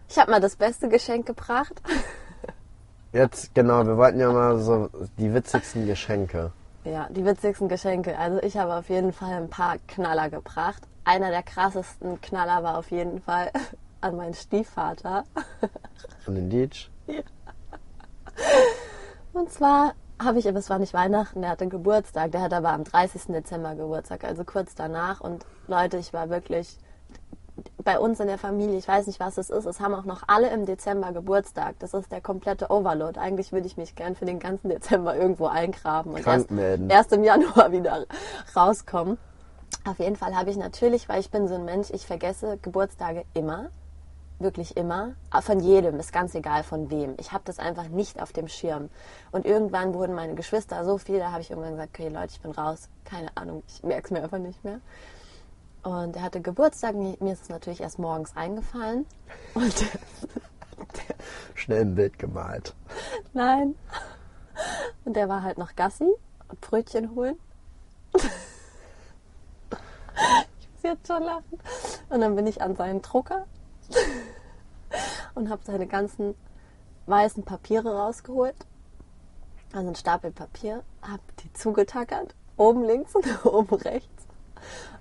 Ich 0.08 0.18
habe 0.18 0.30
mal 0.30 0.40
das 0.40 0.56
beste 0.56 0.88
Geschenk 0.88 1.26
gebracht. 1.26 1.72
Jetzt, 3.12 3.54
genau, 3.54 3.86
wir 3.86 3.96
wollten 3.96 4.20
ja 4.20 4.30
mal 4.32 4.58
so 4.58 4.88
die 5.18 5.32
witzigsten 5.32 5.86
Geschenke. 5.86 6.52
Ja, 6.84 7.08
die 7.08 7.24
witzigsten 7.24 7.68
Geschenke. 7.68 8.18
Also 8.18 8.42
ich 8.42 8.58
habe 8.58 8.74
auf 8.74 8.90
jeden 8.90 9.12
Fall 9.12 9.32
ein 9.32 9.48
paar 9.48 9.78
Knaller 9.88 10.28
gebracht. 10.28 10.82
Einer 11.04 11.30
der 11.30 11.42
krassesten 11.42 12.20
Knaller 12.20 12.62
war 12.62 12.78
auf 12.78 12.90
jeden 12.90 13.22
Fall 13.22 13.50
an 14.02 14.16
meinen 14.16 14.34
Stiefvater. 14.34 15.24
An 16.26 16.34
den 16.34 16.50
Deitch. 16.50 16.90
Und 19.32 19.50
zwar 19.50 19.94
habe 20.22 20.38
ich, 20.38 20.46
es 20.46 20.70
war 20.70 20.78
nicht 20.78 20.94
Weihnachten, 20.94 21.40
der 21.40 21.50
hatte 21.50 21.68
Geburtstag. 21.68 22.32
Der 22.32 22.42
hatte 22.42 22.56
aber 22.56 22.72
am 22.72 22.84
30. 22.84 23.26
Dezember 23.28 23.74
Geburtstag, 23.74 24.24
also 24.24 24.44
kurz 24.44 24.74
danach. 24.74 25.20
Und 25.20 25.46
Leute, 25.66 25.96
ich 25.96 26.12
war 26.12 26.28
wirklich 26.28 26.78
bei 27.82 27.98
uns 27.98 28.20
in 28.20 28.26
der 28.26 28.38
Familie, 28.38 28.78
ich 28.78 28.88
weiß 28.88 29.06
nicht, 29.06 29.20
was 29.20 29.38
es 29.38 29.50
ist, 29.50 29.66
es 29.66 29.80
haben 29.80 29.94
auch 29.94 30.04
noch 30.04 30.22
alle 30.26 30.50
im 30.50 30.66
Dezember 30.66 31.12
Geburtstag. 31.12 31.76
Das 31.80 31.94
ist 31.94 32.10
der 32.10 32.20
komplette 32.20 32.70
Overload. 32.70 33.18
Eigentlich 33.18 33.52
würde 33.52 33.66
ich 33.66 33.76
mich 33.76 33.94
gern 33.94 34.14
für 34.14 34.24
den 34.24 34.38
ganzen 34.38 34.68
Dezember 34.68 35.16
irgendwo 35.16 35.46
eingraben 35.46 36.12
und 36.14 36.26
erst, 36.26 36.48
erst 36.88 37.12
im 37.12 37.24
Januar 37.24 37.72
wieder 37.72 38.06
rauskommen. 38.54 39.18
Auf 39.86 39.98
jeden 39.98 40.16
Fall 40.16 40.34
habe 40.34 40.50
ich 40.50 40.56
natürlich, 40.56 41.08
weil 41.08 41.20
ich 41.20 41.30
bin 41.30 41.48
so 41.48 41.54
ein 41.54 41.64
Mensch, 41.64 41.90
ich 41.90 42.06
vergesse 42.06 42.58
Geburtstage 42.62 43.24
immer. 43.34 43.70
Wirklich 44.38 44.76
immer. 44.76 45.12
Von 45.42 45.60
jedem, 45.60 45.98
ist 46.00 46.12
ganz 46.12 46.34
egal 46.34 46.64
von 46.64 46.90
wem. 46.90 47.14
Ich 47.18 47.32
habe 47.32 47.44
das 47.44 47.58
einfach 47.58 47.88
nicht 47.88 48.20
auf 48.20 48.32
dem 48.32 48.48
Schirm. 48.48 48.88
Und 49.30 49.46
irgendwann 49.46 49.94
wurden 49.94 50.14
meine 50.14 50.34
Geschwister 50.34 50.84
so 50.84 50.98
viel, 50.98 51.18
da 51.18 51.30
habe 51.30 51.40
ich 51.42 51.50
irgendwann 51.50 51.72
gesagt, 51.72 51.90
okay 51.94 52.08
Leute, 52.08 52.32
ich 52.32 52.40
bin 52.40 52.50
raus. 52.50 52.88
Keine 53.04 53.28
Ahnung, 53.36 53.62
ich 53.68 53.82
merke 53.82 54.06
es 54.06 54.10
mir 54.10 54.22
einfach 54.22 54.38
nicht 54.38 54.64
mehr. 54.64 54.80
Und 55.84 56.16
er 56.16 56.22
hatte 56.22 56.40
Geburtstag, 56.40 56.94
mir 56.94 57.32
ist 57.32 57.42
es 57.42 57.48
natürlich 57.50 57.80
erst 57.80 57.98
morgens 57.98 58.34
eingefallen. 58.36 59.06
Und 59.54 59.84
Schnell 61.54 61.82
ein 61.82 61.94
Bild 61.94 62.18
gemalt. 62.18 62.74
nein. 63.32 63.74
Und 65.04 65.14
der 65.14 65.28
war 65.28 65.42
halt 65.42 65.58
noch 65.58 65.76
Gassi 65.76 66.10
und 66.48 66.60
Brötchen 66.60 67.14
holen. 67.14 67.38
Ich 68.14 68.22
muss 70.70 70.82
jetzt 70.82 71.06
schon 71.06 71.22
lachen. 71.22 71.58
Und 72.08 72.20
dann 72.20 72.36
bin 72.36 72.46
ich 72.46 72.62
an 72.62 72.76
seinen 72.76 73.02
Drucker 73.02 73.46
und 75.34 75.50
habe 75.50 75.62
seine 75.64 75.86
ganzen 75.86 76.34
weißen 77.06 77.44
Papiere 77.44 77.96
rausgeholt. 77.96 78.56
Also 79.72 79.88
ein 79.88 79.96
Stapel 79.96 80.30
Papier, 80.30 80.82
habe 81.02 81.22
die 81.40 81.52
zugetackert, 81.52 82.34
oben 82.56 82.84
links 82.84 83.14
und 83.14 83.44
oben 83.44 83.74
rechts. 83.74 84.23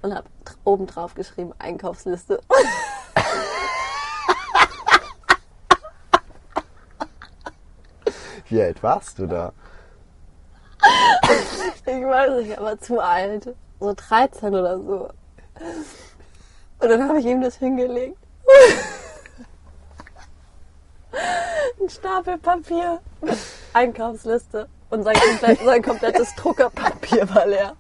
Und 0.02 0.14
habe 0.14 0.28
oben 0.64 0.88
drauf 0.88 1.14
geschrieben 1.16 1.54
Einkaufsliste. 1.60 2.42
Wie 8.50 8.62
alt 8.62 8.84
warst 8.84 9.20
du 9.20 9.26
da? 9.28 9.54
Ich 11.86 11.88
weiß 11.88 12.44
nicht, 12.44 12.58
aber 12.58 12.80
zu 12.80 13.00
alt. 13.00 13.56
So 13.80 13.94
13 13.94 14.56
oder 14.56 14.80
so. 14.80 15.10
Und 16.80 16.90
dann 16.90 17.08
habe 17.08 17.20
ich 17.20 17.26
ihm 17.26 17.42
das 17.42 17.56
hingelegt. 17.58 18.18
Ein 21.82 21.90
Stapel 21.90 22.38
Papier 22.38 23.00
mit 23.22 23.38
Einkaufsliste. 23.74 24.68
Und 24.90 25.04
sein, 25.04 25.16
komplett, 25.16 25.60
sein 25.60 25.82
komplettes 25.82 26.36
Druckerpapier 26.36 27.28
war 27.34 27.48
leer. 27.48 27.76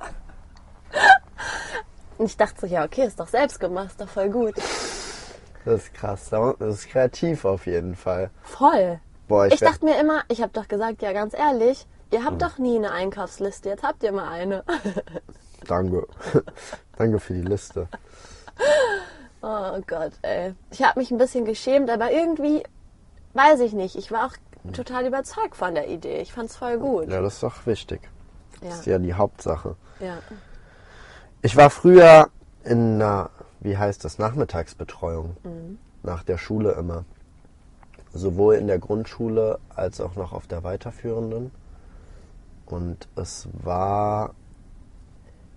Und 2.17 2.25
ich 2.27 2.37
dachte 2.37 2.61
so, 2.61 2.67
ja, 2.67 2.83
okay, 2.85 3.05
ist 3.05 3.19
doch 3.19 3.27
selbst 3.27 3.59
gemacht, 3.59 3.87
ist 3.91 4.01
doch 4.01 4.07
voll 4.09 4.29
gut. 4.29 4.55
Das 5.65 5.83
ist 5.83 5.93
krass. 5.93 6.29
Das 6.29 6.55
ist 6.59 6.87
kreativ 6.89 7.45
auf 7.45 7.65
jeden 7.65 7.95
Fall. 7.95 8.29
Voll. 8.43 8.99
Boah, 9.27 9.47
ich, 9.47 9.53
Ich 9.55 9.59
dachte 9.61 9.85
mir 9.85 9.99
immer, 9.99 10.23
ich 10.27 10.41
habe 10.41 10.51
doch 10.53 10.67
gesagt, 10.67 11.01
ja, 11.01 11.13
ganz 11.13 11.33
ehrlich, 11.33 11.87
ihr 12.11 12.23
habt 12.25 12.41
doch 12.41 12.57
nie 12.57 12.77
eine 12.77 12.91
Einkaufsliste, 12.91 13.69
jetzt 13.69 13.83
habt 13.83 14.03
ihr 14.03 14.11
mal 14.11 14.27
eine. 14.29 14.63
Danke. 15.67 16.05
Danke 16.97 17.19
für 17.19 17.33
die 17.33 17.41
Liste. 17.41 17.87
Oh 19.41 19.79
Gott, 19.87 20.11
ey. 20.21 20.53
Ich 20.71 20.83
habe 20.83 20.99
mich 20.99 21.11
ein 21.11 21.17
bisschen 21.17 21.45
geschämt, 21.45 21.89
aber 21.89 22.11
irgendwie, 22.11 22.63
weiß 23.33 23.61
ich 23.61 23.73
nicht, 23.73 23.95
ich 23.95 24.11
war 24.11 24.27
auch 24.27 24.71
total 24.73 25.05
überzeugt 25.05 25.55
von 25.55 25.73
der 25.75 25.87
Idee. 25.89 26.19
Ich 26.21 26.33
fand's 26.33 26.55
voll 26.55 26.77
gut. 26.77 27.09
Ja, 27.09 27.21
das 27.21 27.35
ist 27.35 27.43
doch 27.43 27.65
wichtig. 27.65 28.01
Das 28.61 28.69
Ja. 28.69 28.75
ist 28.79 28.85
ja 28.85 28.99
die 28.99 29.13
Hauptsache. 29.13 29.75
ja. 29.99 30.17
Ich 31.45 31.57
war 31.57 31.69
früher 31.69 32.29
in 32.63 33.01
einer, 33.01 33.29
wie 33.59 33.77
heißt 33.77 34.05
das, 34.05 34.17
Nachmittagsbetreuung. 34.17 35.35
Nach 36.01 36.23
der 36.23 36.37
Schule 36.37 36.71
immer. 36.71 37.03
Sowohl 38.13 38.55
in 38.55 38.67
der 38.67 38.79
Grundschule 38.79 39.59
als 39.75 39.99
auch 39.99 40.15
noch 40.15 40.31
auf 40.31 40.47
der 40.47 40.63
weiterführenden. 40.63 41.51
Und 42.65 43.09
es 43.17 43.49
war 43.51 44.35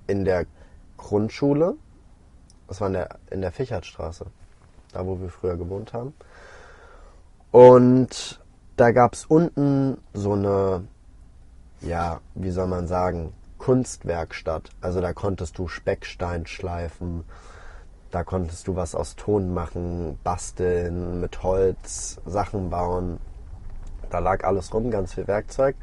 in 0.09 0.25
der 0.25 0.47
Grundschule, 0.97 1.77
es 2.67 2.81
war 2.81 2.89
in 2.89 2.95
der, 2.95 3.09
in 3.31 3.41
der 3.41 3.53
Fichertstraße, 3.53 4.27
da 4.93 5.07
wo 5.07 5.21
wir 5.21 5.29
früher 5.29 5.57
gewohnt 5.57 5.93
haben. 5.93 6.15
Und 7.53 8.41
da 8.77 8.91
gab 8.91 9.15
es 9.15 9.25
unten 9.25 9.99
so 10.15 10.33
eine, 10.33 10.83
ja, 11.81 12.21
wie 12.35 12.51
soll 12.51 12.67
man 12.67 12.89
sagen, 12.89 13.33
Kunstwerkstatt. 13.67 14.71
Also 14.81 15.01
da 15.01 15.13
konntest 15.13 15.59
du 15.59 15.67
Speckstein 15.67 16.47
schleifen, 16.47 17.25
da 18.13 18.23
konntest 18.23 18.69
du 18.69 18.77
was 18.77 18.95
aus 18.95 19.17
Ton 19.17 19.53
machen, 19.53 20.21
basteln, 20.23 21.21
mit 21.21 21.43
Holz, 21.43 22.21
Sachen 22.25 22.71
bauen. 22.71 23.19
Da 24.09 24.21
lag 24.21 24.45
alles 24.45 24.73
rum, 24.73 24.93
ganz 24.93 25.15
viel 25.15 25.27
Werkzeug. 25.27 25.75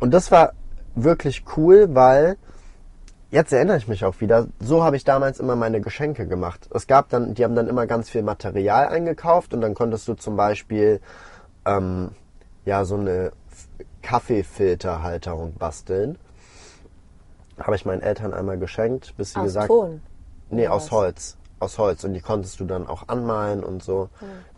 Und 0.00 0.14
das 0.14 0.30
war 0.30 0.54
wirklich 0.94 1.44
cool, 1.58 1.94
weil 1.94 2.38
jetzt 3.30 3.52
erinnere 3.52 3.76
ich 3.76 3.86
mich 3.86 4.06
auch 4.06 4.22
wieder, 4.22 4.46
so 4.58 4.82
habe 4.82 4.96
ich 4.96 5.04
damals 5.04 5.40
immer 5.40 5.56
meine 5.56 5.82
Geschenke 5.82 6.26
gemacht. 6.26 6.70
Es 6.72 6.86
gab 6.86 7.10
dann, 7.10 7.34
die 7.34 7.44
haben 7.44 7.54
dann 7.54 7.68
immer 7.68 7.86
ganz 7.86 8.08
viel 8.08 8.22
Material 8.22 8.88
eingekauft 8.88 9.52
und 9.52 9.60
dann 9.60 9.74
konntest 9.74 10.08
du 10.08 10.14
zum 10.14 10.36
Beispiel 10.36 11.02
ähm, 11.66 12.12
ja 12.64 12.86
so 12.86 12.96
eine 12.96 13.32
Kaffeefilterhalterung 14.00 15.52
basteln. 15.52 16.16
Habe 17.58 17.76
ich 17.76 17.84
meinen 17.84 18.02
Eltern 18.02 18.34
einmal 18.34 18.58
geschenkt, 18.58 19.16
bis 19.16 19.32
sie 19.32 19.38
Aus 19.38 19.44
gesagt 19.44 19.68
Ton. 19.68 20.00
Nee, 20.50 20.66
Oder 20.66 20.74
aus 20.74 20.84
was? 20.86 20.90
Holz. 20.92 21.36
Aus 21.60 21.78
Holz. 21.78 22.04
Und 22.04 22.14
die 22.14 22.20
konntest 22.20 22.60
du 22.60 22.64
dann 22.64 22.86
auch 22.86 23.08
anmalen 23.08 23.64
und 23.64 23.82
so. 23.82 24.08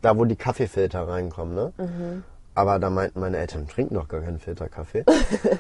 Da, 0.03 0.17
wo 0.17 0.25
die 0.25 0.37
Kaffeefilter 0.37 1.09
reinkommen, 1.09 1.55
ne? 1.55 1.73
Mhm. 1.79 2.25
Aber 2.55 2.79
da 2.79 2.91
meinten 2.91 3.21
meine 3.21 3.39
Eltern, 3.39 3.69
trinken 3.69 3.95
doch 3.95 4.09
gar 4.09 4.21
keinen 4.21 4.39
Filterkaffee. 4.39 5.05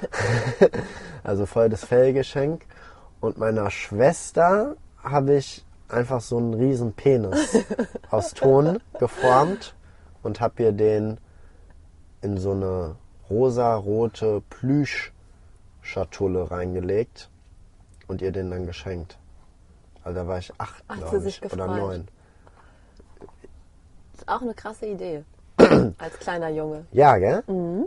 also 1.24 1.46
voll 1.46 1.68
das 1.68 1.84
Fellgeschenk. 1.84 2.66
Und 3.20 3.38
meiner 3.38 3.70
Schwester 3.70 4.76
habe 5.02 5.34
ich 5.34 5.64
einfach 5.88 6.20
so 6.20 6.38
einen 6.38 6.54
riesen 6.54 6.92
Penis 6.92 7.58
aus 8.10 8.34
Ton 8.34 8.80
geformt 8.98 9.74
und 10.22 10.40
habe 10.40 10.62
ihr 10.62 10.72
den 10.72 11.18
in 12.22 12.38
so 12.38 12.52
eine 12.52 12.96
rosa-rote 13.28 14.42
Plüschschatulle 15.80 16.50
reingelegt 16.50 17.30
und 18.06 18.22
ihr 18.22 18.32
den 18.32 18.50
dann 18.50 18.66
geschenkt. 18.66 19.18
Also 20.02 20.20
da 20.20 20.26
war 20.26 20.38
ich 20.38 20.52
acht, 20.58 20.86
glaube 20.88 21.28
ich, 21.28 21.42
oder 21.52 21.66
neun. 21.66 22.08
ist 24.14 24.28
auch 24.28 24.40
eine 24.42 24.54
krasse 24.54 24.86
Idee. 24.86 25.24
Als 25.98 26.18
kleiner 26.18 26.48
Junge. 26.48 26.86
Ja, 26.92 27.18
gell? 27.18 27.42
Mhm. 27.46 27.86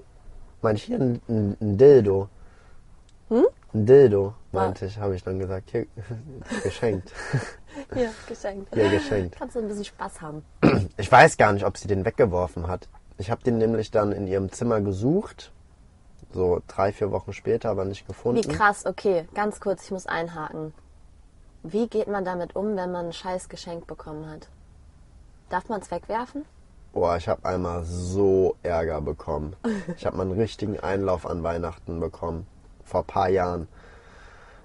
Meinte 0.62 0.78
ich 0.80 0.84
hier 0.84 1.00
ein, 1.00 1.22
ein, 1.28 1.58
ein 1.60 1.78
Dildo. 1.78 2.30
Hm? 3.30 3.46
Ein 3.74 3.86
Dildo, 3.86 4.34
Ah. 4.52 4.58
meinte 4.58 4.86
ich, 4.86 5.00
habe 5.00 5.16
ich 5.16 5.24
dann 5.24 5.40
gesagt. 5.40 5.72
Hier, 5.72 5.88
geschenkt. 6.64 7.12
Hier, 7.94 8.12
geschenkt. 8.28 8.72
Hier, 8.74 8.90
geschenkt. 8.90 9.36
Kannst 9.36 9.56
du 9.56 9.60
ein 9.60 9.68
bisschen 9.68 9.86
Spaß 9.86 10.22
haben. 10.22 10.46
Ich 10.98 11.12
weiß 11.12 11.38
gar 11.38 11.52
nicht, 11.54 11.66
ob 11.66 11.78
sie 11.78 11.88
den 11.88 12.06
weggeworfen 12.06 12.68
hat. 12.68 12.88
Ich 13.18 13.32
habe 13.32 13.42
den 13.44 13.58
nämlich 13.58 13.90
dann 13.90 14.12
in 14.12 14.28
ihrem 14.28 14.52
Zimmer 14.52 14.80
gesucht. 14.82 15.52
So 16.34 16.62
drei, 16.68 16.92
vier 16.92 17.12
Wochen 17.12 17.34
später, 17.34 17.70
aber 17.70 17.86
nicht 17.86 18.08
gefunden. 18.08 18.44
Wie 18.44 18.48
krass, 18.48 18.86
okay, 18.86 19.28
ganz 19.34 19.60
kurz, 19.60 19.86
ich 19.86 19.92
muss 19.92 20.08
einhaken. 20.08 20.74
Wie 21.62 21.88
geht 21.88 22.08
man 22.08 22.26
damit 22.26 22.56
um, 22.56 22.76
wenn 22.76 22.92
man 22.92 23.08
ein 23.08 23.14
scheiß 23.14 23.50
Geschenk 23.50 23.88
bekommen 23.88 24.30
hat? 24.30 24.50
Darf 25.50 25.70
man 25.70 25.82
es 25.82 25.92
wegwerfen? 25.92 26.46
Boah, 26.92 27.18
ich 27.18 27.28
habe 27.28 27.46
einmal 27.46 27.84
so 27.84 28.56
Ärger 28.64 29.02
bekommen. 29.02 29.56
Ich 29.98 30.06
habe 30.06 30.18
mal 30.18 30.24
einen 30.24 30.40
richtigen 30.40 30.80
Einlauf 30.80 31.26
an 31.26 31.44
Weihnachten 31.44 32.00
bekommen. 32.00 32.48
Vor 32.84 33.02
ein 33.02 33.08
paar 33.08 33.30
Jahren. 33.30 33.68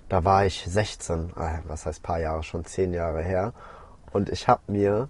Da 0.08 0.24
war 0.24 0.46
ich 0.46 0.64
16. 0.66 1.32
Ah, 1.36 1.60
Was 1.66 1.86
heißt 1.86 2.02
paar 2.02 2.20
Jahre? 2.20 2.42
Schon 2.42 2.64
zehn 2.64 2.92
Jahre 2.94 3.22
her. 3.22 3.52
Und 4.12 4.30
ich 4.30 4.48
habe 4.48 4.62
mir 4.66 5.08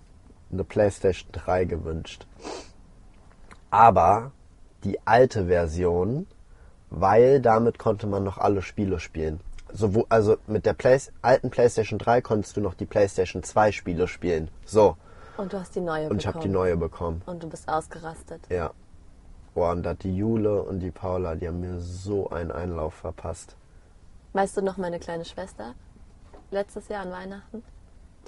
eine 0.53 0.65
PlayStation 0.65 1.31
3 1.33 1.65
gewünscht. 1.65 2.27
Aber 3.71 4.33
die 4.85 4.99
alte 5.07 5.47
Version, 5.47 6.27
weil 6.91 7.41
damit 7.41 7.79
konnte 7.79 8.07
man 8.07 8.25
noch 8.25 8.39
alle 8.39 8.63
Spiele 8.63 8.99
spielen. 9.01 9.41
Sowo- 9.75 10.07
also 10.09 10.37
mit 10.47 10.65
der 10.67 10.73
Play 10.73 10.99
alten 11.23 11.51
PlayStation 11.51 11.99
3 11.99 12.23
konntest 12.23 12.57
du 12.57 12.61
noch 12.61 12.75
die 12.75 12.87
PlayStation 12.87 13.43
2 13.43 13.73
Spiele 13.73 14.09
spielen. 14.09 14.49
So. 14.65 14.97
Und 15.37 15.53
du 15.53 15.61
hast 15.61 15.75
die 15.77 15.81
neue 15.81 16.09
Und 16.09 16.19
ich 16.21 16.27
habe 16.27 16.39
die 16.39 16.49
bekommen. 16.49 16.53
neue 16.55 16.77
bekommen. 16.77 17.23
Und 17.27 17.43
du 17.43 17.49
bist 17.49 17.69
ausgerastet. 17.69 18.41
Ja. 18.49 18.71
Boah, 19.55 19.73
und 19.73 19.83
da 19.83 19.91
hat 19.91 20.03
die 20.03 20.17
Jule 20.17 20.63
und 20.63 20.81
die 20.81 20.91
Paula, 20.91 21.35
die 21.35 21.47
haben 21.49 21.61
mir 21.61 21.81
so 21.81 22.31
einen 22.31 22.51
Einlauf 22.51 22.95
verpasst. 22.95 23.57
Weißt 24.33 24.57
du 24.57 24.63
noch 24.63 24.77
meine 24.79 24.99
kleine 24.99 25.25
Schwester? 25.25 25.75
Letztes 26.51 26.89
Jahr 26.89 27.03
an 27.03 27.13
Weihnachten. 27.13 27.63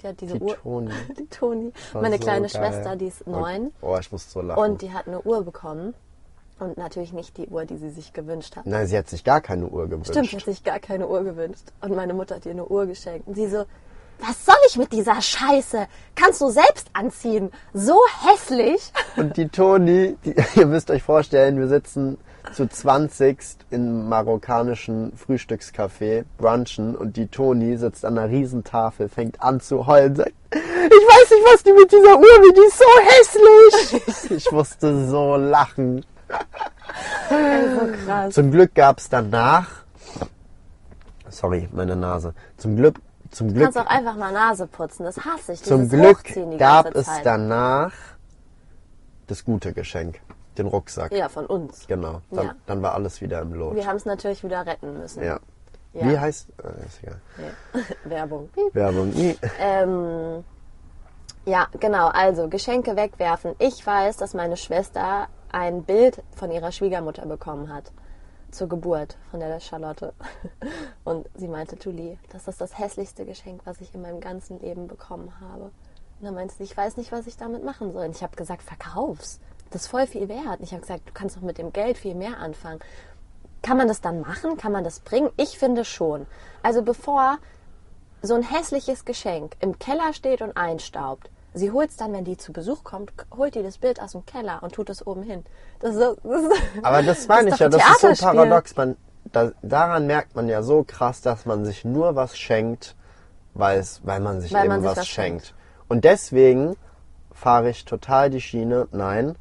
Die 0.01 0.07
hat 0.07 0.19
diese 0.21 0.35
Die 0.39 0.43
Uhr. 0.43 0.55
Toni. 0.55 0.91
Die 1.17 1.25
Toni. 1.27 1.71
Meine 1.93 2.17
so 2.17 2.23
kleine 2.23 2.47
geil. 2.47 2.49
Schwester, 2.49 2.95
die 2.95 3.05
ist 3.07 3.25
neun. 3.27 3.71
Oh, 3.81 3.97
ich 3.99 4.11
muss 4.11 4.31
so 4.31 4.41
lachen. 4.41 4.59
Und 4.61 4.81
die 4.81 4.91
hat 4.93 5.07
eine 5.07 5.21
Uhr 5.21 5.43
bekommen. 5.43 5.93
Und 6.61 6.77
natürlich 6.77 7.11
nicht 7.11 7.37
die 7.37 7.47
Uhr, 7.47 7.65
die 7.65 7.77
sie 7.77 7.89
sich 7.89 8.13
gewünscht 8.13 8.55
hat. 8.55 8.67
Nein, 8.67 8.85
sie 8.85 8.95
hat 8.95 9.09
sich 9.09 9.23
gar 9.23 9.41
keine 9.41 9.65
Uhr 9.65 9.87
gewünscht. 9.87 10.11
Stimmt, 10.11 10.29
sie 10.29 10.37
hat 10.37 10.45
sich 10.45 10.63
gar 10.63 10.77
keine 10.77 11.07
Uhr 11.07 11.23
gewünscht. 11.23 11.63
Und 11.81 11.95
meine 11.95 12.13
Mutter 12.13 12.35
hat 12.35 12.45
ihr 12.45 12.51
eine 12.51 12.65
Uhr 12.65 12.85
geschenkt. 12.85 13.27
Und 13.27 13.33
sie 13.33 13.47
so, 13.47 13.65
was 14.19 14.45
soll 14.45 14.53
ich 14.67 14.77
mit 14.77 14.93
dieser 14.93 15.19
Scheiße? 15.19 15.87
Kannst 16.13 16.39
du 16.39 16.51
selbst 16.51 16.91
anziehen. 16.93 17.49
So 17.73 17.99
hässlich. 18.21 18.93
Und 19.17 19.37
die 19.37 19.49
Toni, 19.49 20.15
die, 20.23 20.35
ihr 20.55 20.67
müsst 20.67 20.91
euch 20.91 21.01
vorstellen, 21.01 21.57
wir 21.57 21.67
sitzen 21.67 22.19
zu 22.53 22.69
20 22.69 23.39
im 23.71 24.07
marokkanischen 24.07 25.13
Frühstückscafé, 25.17 26.25
brunchen, 26.37 26.95
und 26.95 27.17
die 27.17 27.25
Toni 27.25 27.75
sitzt 27.77 28.05
an 28.05 28.19
einer 28.19 28.31
Riesentafel, 28.31 29.09
fängt 29.09 29.41
an 29.41 29.61
zu 29.61 29.87
heulen, 29.87 30.15
sagt, 30.15 30.33
ich 30.53 30.59
weiß 30.59 31.31
nicht, 31.31 31.45
was 31.51 31.63
die 31.63 31.73
mit 31.73 31.91
dieser 31.91 32.17
Uhr 32.17 32.21
will, 32.21 32.53
die 32.53 32.67
ist 32.67 32.77
so 32.77 33.97
hässlich. 33.97 34.31
Ich 34.37 34.51
musste 34.51 35.07
so 35.07 35.37
lachen. 35.37 36.05
Ey, 37.29 37.69
so 37.79 38.05
krass. 38.05 38.33
Zum 38.33 38.51
Glück 38.51 38.75
gab's 38.75 39.09
danach, 39.09 39.67
sorry, 41.29 41.69
meine 41.71 41.95
Nase, 41.95 42.33
zum 42.57 42.75
Glück, 42.75 42.99
zum 43.31 43.47
Du 43.49 43.53
Glück, 43.53 43.65
kannst 43.65 43.77
auch 43.79 43.85
einfach 43.85 44.15
mal 44.15 44.31
Nase 44.33 44.67
putzen. 44.67 45.03
Das 45.05 45.17
hasse 45.23 45.53
ich. 45.53 45.63
zum 45.63 45.87
Glück 45.89 46.23
gab 46.57 46.93
es 46.95 47.07
danach 47.23 47.93
das 49.27 49.45
gute 49.45 49.71
Geschenk, 49.71 50.19
den 50.57 50.67
Rucksack. 50.67 51.11
Ja, 51.13 51.29
von 51.29 51.45
uns. 51.45 51.87
Genau, 51.87 52.21
dann, 52.31 52.45
Ja. 52.47 52.55
dann 52.65 52.81
war 52.81 52.93
alles 52.93 53.21
wieder 53.21 53.41
im 53.41 53.53
Lot. 53.53 53.75
Wir 53.75 53.87
haben 53.87 53.95
es 53.95 54.05
natürlich 54.05 54.43
wieder 54.43 54.65
retten 54.65 54.97
müssen. 54.99 55.23
Ja. 55.23 55.39
Ja. 55.93 56.09
Wie 56.09 56.19
heißt. 56.19 56.47
Äh, 56.63 56.85
ist 56.85 57.03
egal. 57.03 57.21
Nee. 57.37 57.81
Werbung. 58.09 58.49
Werbung. 58.73 59.13
Ähm, 59.59 60.43
ja, 61.45 61.67
genau. 61.79 62.07
Also 62.07 62.47
Geschenke 62.47 62.95
wegwerfen. 62.95 63.55
Ich 63.59 63.85
weiß, 63.85 64.15
dass 64.17 64.33
meine 64.33 64.55
Schwester 64.55 65.27
ein 65.53 65.83
Bild 65.83 66.23
von 66.35 66.51
ihrer 66.51 66.71
Schwiegermutter 66.71 67.25
bekommen 67.25 67.73
hat 67.73 67.91
zur 68.51 68.67
Geburt 68.67 69.17
von 69.29 69.39
der 69.39 69.59
Charlotte. 69.59 70.13
Und 71.03 71.27
sie 71.35 71.47
meinte, 71.47 71.77
Julie, 71.79 72.17
das 72.31 72.47
ist 72.47 72.61
das 72.61 72.77
hässlichste 72.77 73.25
Geschenk, 73.25 73.61
was 73.65 73.81
ich 73.81 73.93
in 73.95 74.01
meinem 74.01 74.19
ganzen 74.19 74.59
Leben 74.59 74.87
bekommen 74.87 75.39
habe. 75.39 75.63
Und 75.63 76.25
dann 76.25 76.35
meinte 76.35 76.53
sie, 76.55 76.63
ich 76.63 76.75
weiß 76.75 76.97
nicht, 76.97 77.11
was 77.11 77.27
ich 77.27 77.37
damit 77.37 77.63
machen 77.63 77.91
soll. 77.91 78.05
Und 78.05 78.15
ich 78.15 78.23
habe 78.23 78.35
gesagt, 78.35 78.63
verkauf's. 78.63 79.39
Das 79.71 79.83
ist 79.83 79.87
voll 79.87 80.05
viel 80.05 80.27
wert. 80.27 80.59
Und 80.59 80.63
ich 80.63 80.71
habe 80.71 80.81
gesagt, 80.81 81.07
du 81.07 81.13
kannst 81.13 81.37
doch 81.37 81.41
mit 81.41 81.57
dem 81.57 81.71
Geld 81.71 81.97
viel 81.97 82.13
mehr 82.13 82.39
anfangen. 82.39 82.79
Kann 83.61 83.77
man 83.77 83.87
das 83.87 84.01
dann 84.01 84.21
machen? 84.21 84.57
Kann 84.57 84.71
man 84.71 84.83
das 84.83 84.99
bringen? 84.99 85.29
Ich 85.37 85.57
finde 85.57 85.85
schon. 85.85 86.27
Also 86.61 86.81
bevor 86.81 87.37
so 88.21 88.35
ein 88.35 88.43
hässliches 88.43 89.05
Geschenk 89.05 89.55
im 89.59 89.79
Keller 89.79 90.13
steht 90.13 90.41
und 90.41 90.57
einstaubt, 90.57 91.29
sie 91.53 91.71
holt 91.71 91.89
es 91.89 91.97
dann, 91.97 92.13
wenn 92.13 92.23
die 92.23 92.37
zu 92.37 92.53
Besuch 92.53 92.83
kommt, 92.83 93.11
holt 93.35 93.55
die 93.55 93.63
das 93.63 93.77
Bild 93.77 94.01
aus 94.01 94.13
dem 94.13 94.25
Keller 94.25 94.61
und 94.63 94.73
tut 94.73 94.89
es 94.89 95.05
oben 95.05 95.23
hin. 95.23 95.43
Das 95.79 95.95
ist, 95.95 95.99
so- 96.01 96.15
das 96.23 96.41
ist, 96.43 96.61
Aber 96.83 97.03
das 97.03 97.27
meine 97.27 97.49
ich 97.49 97.59
ja, 97.59 97.69
das 97.69 97.81
ist 98.03 98.19
so 98.19 98.25
paradox. 98.25 98.75
Man, 98.75 98.95
da, 99.31 99.51
daran 99.61 100.07
merkt 100.07 100.35
man 100.35 100.47
ja 100.49 100.61
so 100.63 100.83
krass, 100.83 101.21
dass 101.21 101.45
man 101.45 101.65
sich 101.65 101.85
nur 101.85 102.15
was 102.15 102.37
schenkt, 102.37 102.95
weil, 103.53 103.79
es, 103.79 104.01
weil 104.05 104.19
man 104.19 104.41
sich 104.41 104.53
Weil 104.53 104.65
eben 104.65 104.73
man 104.75 104.81
sich 104.81 104.97
was 104.97 105.07
schenkt. 105.07 105.45
schenkt. 105.47 105.55
Und 105.87 106.03
deswegen 106.05 106.75
fahre 107.33 107.69
ich 107.69 107.85
total 107.85 108.29
die 108.29 108.41
Schiene, 108.41 108.87
nein, 108.91 109.35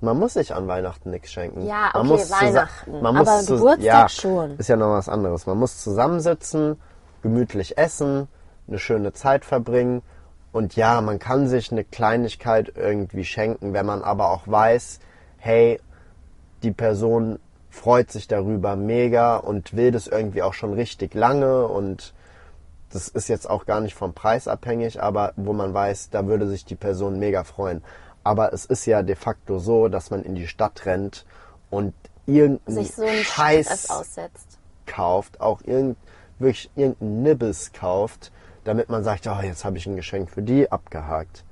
man 0.00 0.16
muss 0.16 0.34
sich 0.34 0.54
an 0.54 0.68
Weihnachten 0.68 1.10
nichts 1.10 1.32
schenken. 1.32 1.66
Ja, 1.66 1.90
man 1.92 2.02
okay, 2.02 2.08
muss 2.08 2.30
zusa- 2.30 2.40
Weihnachten. 2.40 3.02
Man 3.02 3.16
muss 3.16 3.28
Aber 3.28 3.42
Geburtstag 3.44 3.82
ja, 3.84 4.08
schon. 4.08 4.56
Ist 4.58 4.68
ja 4.68 4.76
noch 4.76 4.90
was 4.90 5.08
anderes. 5.08 5.46
Man 5.46 5.58
muss 5.58 5.82
zusammensitzen, 5.82 6.80
gemütlich 7.22 7.76
essen, 7.78 8.28
eine 8.68 8.78
schöne 8.78 9.12
Zeit 9.12 9.44
verbringen. 9.44 10.02
Und 10.52 10.76
ja, 10.76 11.00
man 11.00 11.18
kann 11.18 11.48
sich 11.48 11.70
eine 11.70 11.84
Kleinigkeit 11.84 12.72
irgendwie 12.74 13.24
schenken, 13.24 13.72
wenn 13.72 13.86
man 13.86 14.02
aber 14.02 14.30
auch 14.30 14.48
weiß, 14.48 15.00
hey, 15.38 15.80
die 16.62 16.72
Person 16.72 17.38
freut 17.70 18.10
sich 18.10 18.28
darüber 18.28 18.74
mega 18.74 19.36
und 19.36 19.76
will 19.76 19.90
das 19.90 20.06
irgendwie 20.06 20.42
auch 20.42 20.54
schon 20.54 20.72
richtig 20.72 21.14
lange 21.14 21.66
und 21.66 22.14
das 22.90 23.08
ist 23.08 23.28
jetzt 23.28 23.48
auch 23.48 23.66
gar 23.66 23.80
nicht 23.80 23.94
vom 23.94 24.14
Preis 24.14 24.48
abhängig, 24.48 25.02
aber 25.02 25.32
wo 25.36 25.52
man 25.52 25.74
weiß, 25.74 26.10
da 26.10 26.26
würde 26.26 26.46
sich 26.48 26.64
die 26.64 26.74
Person 26.74 27.18
mega 27.18 27.44
freuen. 27.44 27.82
Aber 28.24 28.52
es 28.52 28.64
ist 28.64 28.86
ja 28.86 29.02
de 29.02 29.14
facto 29.14 29.58
so, 29.58 29.88
dass 29.88 30.10
man 30.10 30.22
in 30.22 30.34
die 30.34 30.46
Stadt 30.46 30.86
rennt 30.86 31.26
und 31.70 31.94
irgendeinen 32.26 32.84
so 32.84 33.02
ein 33.02 33.24
Scheiß 33.24 33.88
kauft, 34.86 35.40
auch 35.40 35.60
irgend, 35.62 35.96
wirklich 36.38 36.70
irgendeinen 36.76 37.22
Nibbes 37.22 37.72
kauft, 37.72 38.32
damit 38.68 38.90
man 38.90 39.02
sagt, 39.02 39.26
oh, 39.26 39.40
jetzt 39.42 39.64
habe 39.64 39.78
ich 39.78 39.86
ein 39.86 39.96
Geschenk 39.96 40.30
für 40.30 40.42
die 40.42 40.70
abgehakt. 40.70 41.42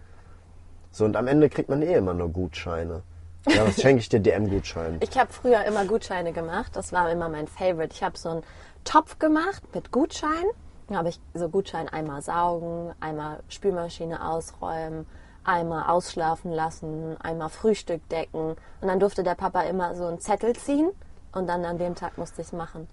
So, 0.90 1.06
und 1.06 1.16
am 1.16 1.26
Ende 1.26 1.48
kriegt 1.48 1.70
man 1.70 1.80
eh 1.80 1.94
immer 1.94 2.12
nur 2.12 2.28
Gutscheine. 2.28 3.02
Ja, 3.48 3.66
was 3.66 3.80
schenke 3.80 4.00
ich 4.00 4.10
dir? 4.10 4.20
DM-Gutschein. 4.20 4.98
Ich 5.00 5.16
habe 5.16 5.32
früher 5.32 5.64
immer 5.64 5.86
Gutscheine 5.86 6.32
gemacht. 6.32 6.76
Das 6.76 6.92
war 6.92 7.10
immer 7.10 7.30
mein 7.30 7.48
Favorite. 7.48 7.94
Ich 7.94 8.02
habe 8.02 8.18
so 8.18 8.28
einen 8.28 8.42
Topf 8.84 9.18
gemacht 9.18 9.62
mit 9.74 9.92
Gutschein. 9.92 10.44
Da 10.88 10.96
habe 10.96 11.08
ich 11.08 11.18
so 11.32 11.48
Gutschein 11.48 11.88
einmal 11.88 12.20
saugen, 12.20 12.92
einmal 13.00 13.40
Spülmaschine 13.48 14.28
ausräumen, 14.28 15.06
einmal 15.42 15.88
ausschlafen 15.88 16.52
lassen, 16.52 17.16
einmal 17.22 17.48
Frühstück 17.48 18.06
decken. 18.10 18.56
Und 18.80 18.88
dann 18.88 19.00
durfte 19.00 19.22
der 19.22 19.36
Papa 19.36 19.62
immer 19.62 19.94
so 19.94 20.04
einen 20.04 20.20
Zettel 20.20 20.54
ziehen 20.54 20.90
und 21.32 21.46
dann 21.46 21.64
an 21.64 21.78
dem 21.78 21.94
Tag 21.94 22.18
musste 22.18 22.42
ich 22.42 22.48
es 22.48 22.52
machen. 22.52 22.88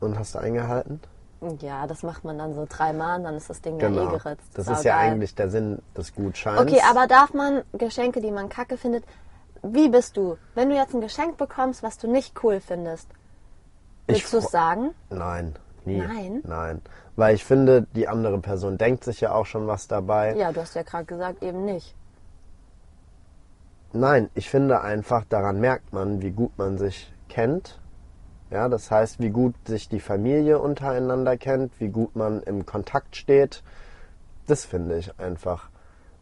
Und 0.00 0.18
hast 0.18 0.34
du 0.34 0.38
eingehalten? 0.38 1.00
Ja, 1.60 1.86
das 1.86 2.02
macht 2.02 2.24
man 2.24 2.38
dann 2.38 2.54
so 2.54 2.66
dreimal 2.68 3.18
und 3.18 3.24
dann 3.24 3.34
ist 3.36 3.50
das 3.50 3.60
Ding 3.60 3.78
ja 3.80 3.86
eh 3.86 3.90
Genau. 3.90 4.10
geritzt. 4.10 4.46
Das 4.54 4.66
ist 4.68 4.84
ja 4.84 4.92
Saugeil. 4.94 5.10
eigentlich 5.12 5.34
der 5.34 5.48
Sinn 5.50 5.78
des 5.96 6.14
Gutscheins. 6.14 6.60
Okay, 6.60 6.80
aber 6.88 7.06
darf 7.06 7.34
man 7.34 7.62
Geschenke, 7.72 8.20
die 8.20 8.30
man 8.30 8.48
kacke 8.48 8.76
findet, 8.76 9.04
wie 9.62 9.88
bist 9.88 10.16
du? 10.16 10.36
Wenn 10.54 10.68
du 10.70 10.76
jetzt 10.76 10.94
ein 10.94 11.00
Geschenk 11.00 11.36
bekommst, 11.36 11.82
was 11.82 11.98
du 11.98 12.06
nicht 12.10 12.42
cool 12.42 12.60
findest, 12.60 13.08
willst 14.06 14.32
du 14.32 14.38
es 14.38 14.50
sagen? 14.50 14.90
Nein, 15.10 15.54
nie. 15.84 15.98
Nein? 15.98 16.40
Nein. 16.44 16.82
Weil 17.16 17.34
ich 17.34 17.44
finde, 17.44 17.86
die 17.94 18.08
andere 18.08 18.38
Person 18.40 18.76
denkt 18.76 19.04
sich 19.04 19.20
ja 19.20 19.32
auch 19.32 19.46
schon 19.46 19.66
was 19.66 19.86
dabei. 19.88 20.34
Ja, 20.36 20.52
du 20.52 20.60
hast 20.60 20.74
ja 20.74 20.82
gerade 20.82 21.04
gesagt, 21.04 21.42
eben 21.42 21.64
nicht. 21.64 21.94
Nein, 23.92 24.28
ich 24.34 24.50
finde 24.50 24.80
einfach, 24.80 25.24
daran 25.28 25.60
merkt 25.60 25.92
man, 25.92 26.20
wie 26.20 26.32
gut 26.32 26.58
man 26.58 26.78
sich 26.78 27.12
kennt. 27.28 27.78
Ja, 28.50 28.68
das 28.68 28.90
heißt, 28.90 29.20
wie 29.20 29.30
gut 29.30 29.54
sich 29.66 29.88
die 29.88 30.00
Familie 30.00 30.58
untereinander 30.58 31.36
kennt, 31.36 31.72
wie 31.80 31.88
gut 31.88 32.14
man 32.14 32.42
im 32.42 32.66
Kontakt 32.66 33.16
steht. 33.16 33.62
Das 34.46 34.64
finde 34.64 34.96
ich 34.98 35.18
einfach. 35.18 35.68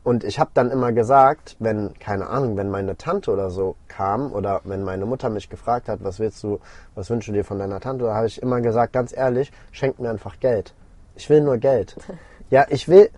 Und 0.04 0.24
ich 0.24 0.40
habe 0.40 0.50
dann 0.54 0.70
immer 0.70 0.92
gesagt, 0.92 1.56
wenn, 1.60 1.94
keine 1.98 2.26
Ahnung, 2.28 2.56
wenn 2.56 2.70
meine 2.70 2.96
Tante 2.96 3.30
oder 3.30 3.50
so 3.50 3.76
kam 3.86 4.32
oder 4.32 4.60
wenn 4.64 4.82
meine 4.82 5.06
Mutter 5.06 5.30
mich 5.30 5.48
gefragt 5.48 5.88
hat, 5.88 6.02
was 6.02 6.18
willst 6.18 6.42
du, 6.42 6.58
was 6.96 7.08
wünschst 7.10 7.28
du 7.28 7.32
dir 7.32 7.44
von 7.44 7.58
deiner 7.58 7.78
Tante, 7.80 8.04
da 8.06 8.14
habe 8.14 8.26
ich 8.26 8.42
immer 8.42 8.60
gesagt, 8.60 8.92
ganz 8.92 9.16
ehrlich, 9.16 9.52
schenk 9.70 10.00
mir 10.00 10.10
einfach 10.10 10.40
Geld. 10.40 10.74
Ich 11.14 11.28
will 11.28 11.40
nur 11.40 11.58
Geld. 11.58 11.96
Ja, 12.50 12.66
ich 12.68 12.86
will, 12.86 13.08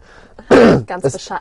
Ganz, 0.87 1.03
Es- 1.07 1.13
besche 1.15 1.41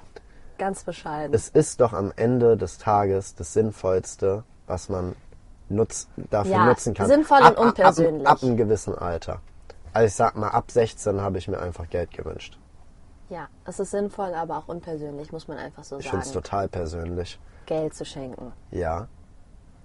ganz 0.57 0.83
bescheiden. 0.83 1.31
es 1.35 1.49
ist 1.49 1.79
doch 1.79 1.93
am 1.93 2.11
Ende 2.15 2.57
des 2.57 2.79
Tages 2.79 3.35
das 3.35 3.53
Sinnvollste, 3.53 4.43
was 4.65 4.89
man 4.89 5.15
nutz, 5.69 6.07
dafür 6.17 6.51
Ja, 6.51 6.65
nutzen 6.65 6.93
kann. 6.93 7.07
sinnvoll 7.07 7.39
und 7.39 7.45
ab, 7.45 7.57
ab, 7.57 7.63
unpersönlich. 7.65 8.27
Ab, 8.27 8.37
ab 8.37 8.43
einem 8.43 8.57
gewissen 8.57 8.95
Alter. 8.97 9.39
Also 9.93 10.07
ich 10.07 10.13
sag 10.15 10.35
mal, 10.35 10.49
ab 10.49 10.71
16 10.71 11.21
habe 11.21 11.37
ich 11.37 11.47
mir 11.47 11.59
einfach 11.59 11.87
Geld 11.89 12.11
gewünscht. 12.11 12.57
ja, 13.29 13.47
es 13.65 13.79
ist 13.79 13.91
sinnvoll, 13.91 14.33
aber 14.33 14.57
auch 14.57 14.67
unpersönlich, 14.67 15.31
muss 15.31 15.47
man 15.47 15.57
einfach 15.57 15.83
so 15.83 15.97
Ich 15.97 16.09
finde 16.09 16.25
es 16.25 16.31
sagen. 16.33 16.43
total 16.43 16.67
persönlich. 16.69 17.39
Geld 17.65 17.93
zu 17.95 18.03
schenken. 18.05 18.51
Ja. 18.71 19.07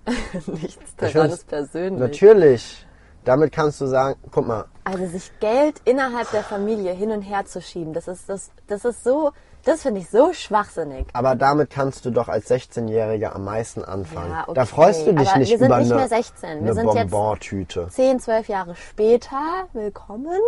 Nichts 0.46 0.76
Ich 1.02 1.12
daran 1.12 1.30
ist 1.30 1.46
persönlich. 1.46 2.00
Natürlich. 2.00 2.84
Damit 3.24 3.52
kannst 3.52 3.80
du 3.80 3.86
sagen, 3.86 4.18
guck 4.30 4.46
mal, 4.46 4.64
Also 4.84 5.06
sich 5.06 5.30
Geld 5.40 5.80
innerhalb 5.84 6.30
der 6.30 6.42
Familie 6.42 6.92
hin 6.92 7.10
und 7.10 7.22
her 7.22 7.44
zu 7.44 7.60
schieben, 7.60 7.92
das 7.92 8.08
ist 8.08 8.28
das, 8.28 8.50
das 8.68 8.84
ist 8.86 9.04
so, 9.04 9.32
das 9.64 9.82
finde 9.82 10.00
ich 10.00 10.08
so 10.10 10.32
schwachsinnig. 10.32 11.06
aber 11.12 11.34
damit 11.34 11.70
kannst 11.70 12.04
du 12.04 12.10
doch 12.10 12.28
als 12.28 12.50
16-Jähriger 12.50 13.32
am 13.34 13.44
meisten 13.44 13.84
anfangen. 13.84 14.30
Ja, 14.30 14.42
okay, 14.44 14.54
Da 14.54 14.64
freust 14.64 15.06
du 15.06 15.12
dich 15.14 15.28
aber 15.28 15.38
nicht 15.38 15.50
wir 15.50 15.58
sind 15.58 15.66
über 15.66 15.78
nicht 15.78 15.90
eine, 15.92 16.00
mehr 16.00 16.08
16. 16.08 16.48
Wir 16.48 16.56
eine 16.70 16.74
sind 16.74 16.94
jetzt- 16.94 17.10
Bonbon-Tüte. 17.10 17.88
10, 17.90 18.20
12 18.20 18.48
Jahre 18.48 18.74
später, 18.76 19.66
willkommen. 19.72 20.38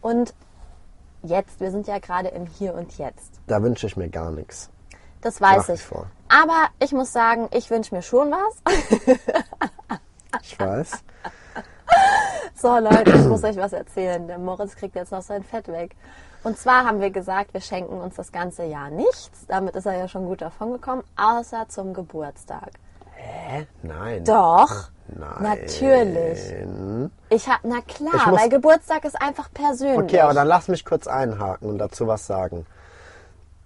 Und 0.00 0.34
jetzt, 1.22 1.60
wir 1.60 1.70
sind 1.70 1.86
ja 1.86 1.98
gerade 1.98 2.28
im 2.28 2.46
Hier 2.46 2.74
und 2.74 2.96
Jetzt. 2.98 3.40
Da 3.46 3.62
wünsche 3.62 3.86
ich 3.86 3.96
mir 3.96 4.08
gar 4.08 4.30
nichts. 4.30 4.70
Das 5.20 5.40
weiß 5.40 5.68
Nach 5.68 5.74
ich. 5.74 5.82
vor. 5.82 6.06
Aber 6.28 6.68
ich 6.78 6.92
muss 6.92 7.12
sagen, 7.12 7.48
ich 7.52 7.70
wünsche 7.70 7.94
mir 7.94 8.02
schon 8.02 8.30
was. 8.32 9.18
Ich 10.42 10.58
weiß. 10.60 10.90
So 12.54 12.78
Leute, 12.78 13.10
ich 13.10 13.24
muss 13.24 13.42
euch 13.42 13.56
was 13.56 13.72
erzählen. 13.72 14.26
Der 14.28 14.38
Moritz 14.38 14.76
kriegt 14.76 14.94
jetzt 14.94 15.12
noch 15.12 15.22
sein 15.22 15.42
Fett 15.42 15.68
weg. 15.68 15.96
Und 16.46 16.56
zwar 16.56 16.84
haben 16.84 17.00
wir 17.00 17.10
gesagt, 17.10 17.54
wir 17.54 17.60
schenken 17.60 18.00
uns 18.00 18.14
das 18.14 18.30
ganze 18.30 18.62
Jahr 18.62 18.88
nichts. 18.88 19.46
Damit 19.48 19.74
ist 19.74 19.84
er 19.84 19.96
ja 19.98 20.06
schon 20.06 20.26
gut 20.26 20.42
davon 20.42 20.70
gekommen, 20.70 21.02
außer 21.16 21.66
zum 21.68 21.92
Geburtstag. 21.92 22.70
Hä? 23.16 23.66
Nein. 23.82 24.22
Doch. 24.22 24.90
Nein. 25.08 25.42
Natürlich. 25.42 26.54
Ich 27.30 27.48
hab, 27.48 27.58
na 27.64 27.78
Ich 27.84 27.86
klar, 27.96 28.28
muss- 28.30 28.40
weil 28.40 28.48
Geburtstag 28.48 29.04
ist 29.04 29.20
einfach 29.20 29.52
persönlich. 29.52 29.98
Okay, 29.98 30.20
aber 30.20 30.34
dann 30.34 30.46
lass 30.46 30.68
mich 30.68 30.84
kurz 30.84 31.08
einhaken 31.08 31.68
und 31.68 31.78
dazu 31.78 32.06
was 32.06 32.28
sagen. 32.28 32.64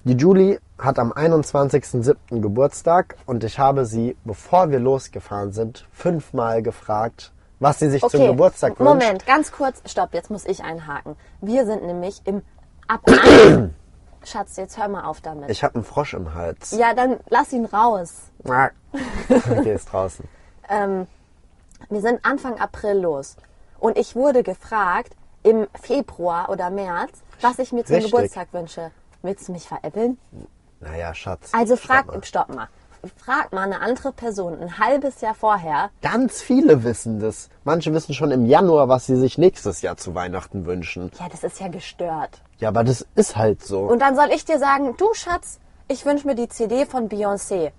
Die 0.04 0.14
Julie 0.14 0.58
hat 0.78 0.98
am 0.98 1.12
21.07. 1.12 2.40
Geburtstag 2.40 3.16
und 3.26 3.44
ich 3.44 3.58
habe 3.58 3.84
sie, 3.84 4.16
bevor 4.24 4.70
wir 4.70 4.78
losgefahren 4.80 5.52
sind, 5.52 5.86
fünfmal 5.92 6.62
gefragt, 6.62 7.32
was 7.58 7.78
sie 7.78 7.90
sich 7.90 8.00
zum 8.00 8.26
Geburtstag 8.26 8.80
wünscht. 8.80 8.88
Moment, 8.90 9.26
ganz 9.26 9.52
kurz, 9.52 9.82
stopp, 9.84 10.14
jetzt 10.14 10.30
muss 10.30 10.46
ich 10.46 10.64
einhaken. 10.64 11.16
Wir 11.42 11.66
sind 11.66 11.82
nämlich 11.84 12.22
im 12.24 12.40
ab 12.90 13.00
ein- 13.06 13.74
Schatz, 14.24 14.56
jetzt 14.56 14.76
hör 14.76 14.88
mal 14.88 15.04
auf 15.04 15.20
damit. 15.22 15.48
Ich 15.48 15.64
habe 15.64 15.76
einen 15.76 15.84
Frosch 15.84 16.12
im 16.12 16.34
Hals. 16.34 16.72
ja, 16.72 16.92
dann 16.92 17.18
lass 17.28 17.52
ihn 17.52 17.64
raus. 17.64 18.14
Okay, 19.28 19.72
ist 19.74 19.86
draußen. 19.92 20.26
Ähm, 20.68 21.06
wir 21.88 22.00
sind 22.00 22.24
Anfang 22.24 22.58
April 22.58 22.98
los 22.98 23.36
und 23.78 23.96
ich 23.96 24.14
wurde 24.16 24.42
gefragt 24.42 25.14
im 25.42 25.68
Februar 25.80 26.50
oder 26.50 26.68
März, 26.70 27.12
was 27.40 27.58
ich 27.60 27.72
mir 27.72 27.84
zum 27.84 27.96
Richtig. 27.96 28.12
Geburtstag 28.12 28.48
wünsche. 28.52 28.90
Willst 29.22 29.48
du 29.48 29.52
mich 29.52 29.66
veräppeln? 29.68 30.18
Naja, 30.80 31.14
Schatz. 31.14 31.50
Also 31.52 31.76
stopp 31.76 31.86
frag, 31.86 32.06
mal. 32.08 32.24
stopp 32.24 32.54
mal. 32.54 32.68
Frag 33.16 33.52
mal 33.52 33.62
eine 33.62 33.80
andere 33.80 34.12
Person 34.12 34.58
ein 34.60 34.78
halbes 34.78 35.20
Jahr 35.20 35.34
vorher. 35.34 35.90
Ganz 36.02 36.42
viele 36.42 36.84
wissen 36.84 37.20
das. 37.20 37.48
Manche 37.64 37.92
wissen 37.92 38.14
schon 38.14 38.30
im 38.30 38.46
Januar, 38.46 38.88
was 38.88 39.06
sie 39.06 39.16
sich 39.16 39.38
nächstes 39.38 39.82
Jahr 39.82 39.96
zu 39.96 40.14
Weihnachten 40.14 40.66
wünschen. 40.66 41.10
Ja, 41.18 41.28
das 41.28 41.44
ist 41.44 41.60
ja 41.60 41.68
gestört. 41.68 42.42
Ja, 42.58 42.68
aber 42.68 42.84
das 42.84 43.06
ist 43.14 43.36
halt 43.36 43.62
so. 43.64 43.80
Und 43.80 44.00
dann 44.00 44.16
soll 44.16 44.28
ich 44.34 44.44
dir 44.44 44.58
sagen, 44.58 44.94
du 44.96 45.14
Schatz, 45.14 45.60
ich 45.88 46.04
wünsche 46.04 46.26
mir 46.26 46.34
die 46.34 46.48
CD 46.48 46.86
von 46.86 47.08
Beyoncé. 47.08 47.72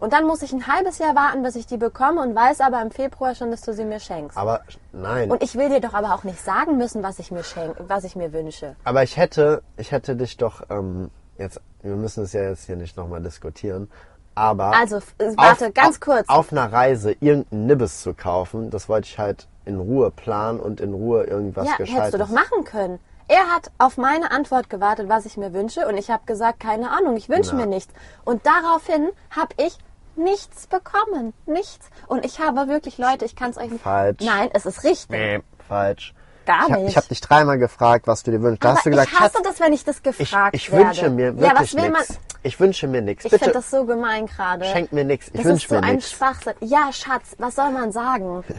Und 0.00 0.12
dann 0.12 0.26
muss 0.26 0.42
ich 0.42 0.52
ein 0.52 0.66
halbes 0.66 0.98
Jahr 0.98 1.14
warten, 1.14 1.42
bis 1.42 1.56
ich 1.56 1.66
die 1.66 1.76
bekomme 1.76 2.20
und 2.20 2.34
weiß 2.34 2.60
aber 2.60 2.82
im 2.82 2.90
Februar 2.90 3.34
schon, 3.34 3.50
dass 3.50 3.62
du 3.62 3.72
sie 3.72 3.84
mir 3.84 4.00
schenkst. 4.00 4.36
aber 4.36 4.60
nein. 4.92 5.30
Und 5.30 5.42
ich 5.42 5.54
will 5.54 5.68
dir 5.70 5.80
doch 5.80 5.94
aber 5.94 6.14
auch 6.14 6.24
nicht 6.24 6.44
sagen 6.44 6.76
müssen, 6.76 7.02
was 7.02 7.18
ich 7.20 7.30
mir 7.30 7.44
schenk, 7.44 7.76
was 7.88 8.04
ich 8.04 8.16
mir 8.16 8.32
wünsche. 8.32 8.76
Aber 8.84 9.02
ich 9.02 9.16
hätte, 9.16 9.62
ich 9.76 9.92
hätte 9.92 10.16
dich 10.16 10.36
doch 10.36 10.62
ähm, 10.68 11.10
jetzt, 11.38 11.60
wir 11.82 11.96
müssen 11.96 12.24
es 12.24 12.32
ja 12.32 12.42
jetzt 12.42 12.66
hier 12.66 12.76
nicht 12.76 12.96
nochmal 12.96 13.22
diskutieren, 13.22 13.88
aber 14.34 14.74
Also, 14.76 14.96
äh, 15.18 15.36
warte, 15.36 15.70
ganz 15.72 15.96
auf, 15.96 16.00
kurz. 16.00 16.28
Auf 16.28 16.52
einer 16.52 16.72
Reise 16.72 17.12
irgendeinen 17.12 17.66
Nibbes 17.66 18.02
zu 18.02 18.14
kaufen, 18.14 18.70
das 18.70 18.88
wollte 18.88 19.08
ich 19.08 19.18
halt 19.18 19.48
in 19.64 19.78
Ruhe 19.78 20.10
planen 20.10 20.60
und 20.60 20.80
in 20.80 20.92
Ruhe 20.92 21.24
irgendwas 21.24 21.66
ja, 21.66 21.76
Gescheites. 21.76 21.94
hättest 21.94 22.14
du 22.14 22.18
doch 22.18 22.28
machen 22.28 22.64
können. 22.64 22.98
Er 23.26 23.46
hat 23.54 23.70
auf 23.78 23.96
meine 23.96 24.30
Antwort 24.30 24.68
gewartet, 24.68 25.08
was 25.08 25.24
ich 25.24 25.36
mir 25.38 25.54
wünsche, 25.54 25.86
und 25.86 25.96
ich 25.96 26.10
habe 26.10 26.24
gesagt, 26.26 26.60
keine 26.60 26.90
Ahnung, 26.90 27.16
ich 27.16 27.28
wünsche 27.30 27.54
mir 27.54 27.66
nichts. 27.66 27.92
Und 28.24 28.44
daraufhin 28.44 29.08
habe 29.30 29.54
ich 29.56 29.78
nichts 30.16 30.66
bekommen, 30.66 31.32
nichts. 31.46 31.88
Und 32.06 32.24
ich 32.24 32.40
habe 32.40 32.68
wirklich, 32.68 32.98
Leute, 32.98 33.24
ich 33.24 33.34
kann 33.34 33.50
es 33.50 33.56
euch 33.56 33.70
nicht. 33.70 33.82
Falsch. 33.82 34.22
Nein, 34.22 34.50
es 34.52 34.66
ist 34.66 34.84
richtig. 34.84 35.08
Nee, 35.10 35.40
falsch. 35.66 36.14
Gar 36.46 36.68
ich 36.68 36.76
nicht. 36.76 36.88
Ich 36.90 36.96
habe 36.96 37.06
dich 37.08 37.20
dreimal 37.20 37.58
gefragt, 37.58 38.06
was 38.06 38.22
du 38.22 38.30
dir 38.30 38.42
wünschst. 38.42 38.64
Da 38.64 38.74
hast 38.74 38.86
du 38.86 38.90
gesagt, 38.90 39.10
ich 39.12 39.20
hasse 39.20 39.34
Schatz, 39.36 39.42
das, 39.44 39.60
wenn 39.60 39.72
ich 39.72 39.84
das 39.84 39.96
ich, 39.98 40.02
gefragt 40.02 40.54
ich 40.56 40.70
werde. 40.72 40.86
wünsche 40.86 41.10
mir 41.10 41.26
ja, 41.32 41.38
wirklich 41.38 41.60
was 41.60 41.74
will 41.74 41.90
man? 41.90 42.00
nichts. 42.00 42.18
Ich 42.42 42.60
wünsche 42.60 42.86
mir 42.88 43.00
nichts. 43.02 43.24
Ich 43.24 43.30
finde 43.30 43.50
das 43.52 43.70
so 43.70 43.84
gemein 43.86 44.26
gerade. 44.26 44.64
schenk 44.66 44.92
mir 44.92 45.04
nichts. 45.04 45.28
Ich 45.28 45.32
Das 45.32 45.40
ist 45.42 45.46
wünsche 45.48 45.68
so 45.68 45.74
mir 45.76 45.82
ein 45.82 45.94
nichts. 45.96 46.12
Schwachsinn. 46.12 46.52
Ja, 46.60 46.90
Schatz, 46.92 47.34
was 47.38 47.54
soll 47.56 47.70
man 47.70 47.92
sagen? 47.92 48.44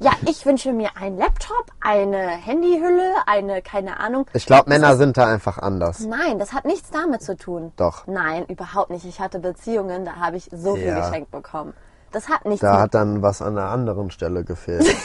Ja, 0.00 0.12
ich 0.28 0.46
wünsche 0.46 0.72
mir 0.72 0.90
einen 0.96 1.18
Laptop, 1.18 1.72
eine 1.80 2.18
Handyhülle, 2.28 3.14
eine, 3.26 3.62
keine 3.62 3.98
Ahnung. 3.98 4.26
Ich 4.32 4.46
glaube, 4.46 4.68
Männer 4.70 4.96
sind 4.96 5.16
da 5.16 5.26
einfach 5.26 5.58
anders. 5.58 5.98
Nein, 6.06 6.38
das 6.38 6.52
hat 6.52 6.66
nichts 6.66 6.90
damit 6.92 7.20
zu 7.20 7.36
tun. 7.36 7.72
Doch. 7.76 8.06
Nein, 8.06 8.44
überhaupt 8.46 8.90
nicht. 8.90 9.04
Ich 9.06 9.18
hatte 9.18 9.40
Beziehungen, 9.40 10.04
da 10.04 10.12
habe 10.14 10.36
ich 10.36 10.48
so 10.52 10.76
viel 10.76 10.86
Ja. 10.86 11.00
geschenkt 11.00 11.32
bekommen. 11.32 11.74
Das 12.12 12.28
hat 12.28 12.44
nichts 12.44 12.60
Da 12.60 12.78
hat 12.82 12.94
dann 12.94 13.22
was 13.22 13.42
an 13.42 13.58
einer 13.58 13.70
anderen 13.70 14.12
Stelle 14.12 14.44
gefehlt. 14.44 14.86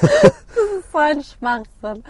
voll 0.90 1.02
ein 1.02 1.22
Schwachsinn. 1.22 2.04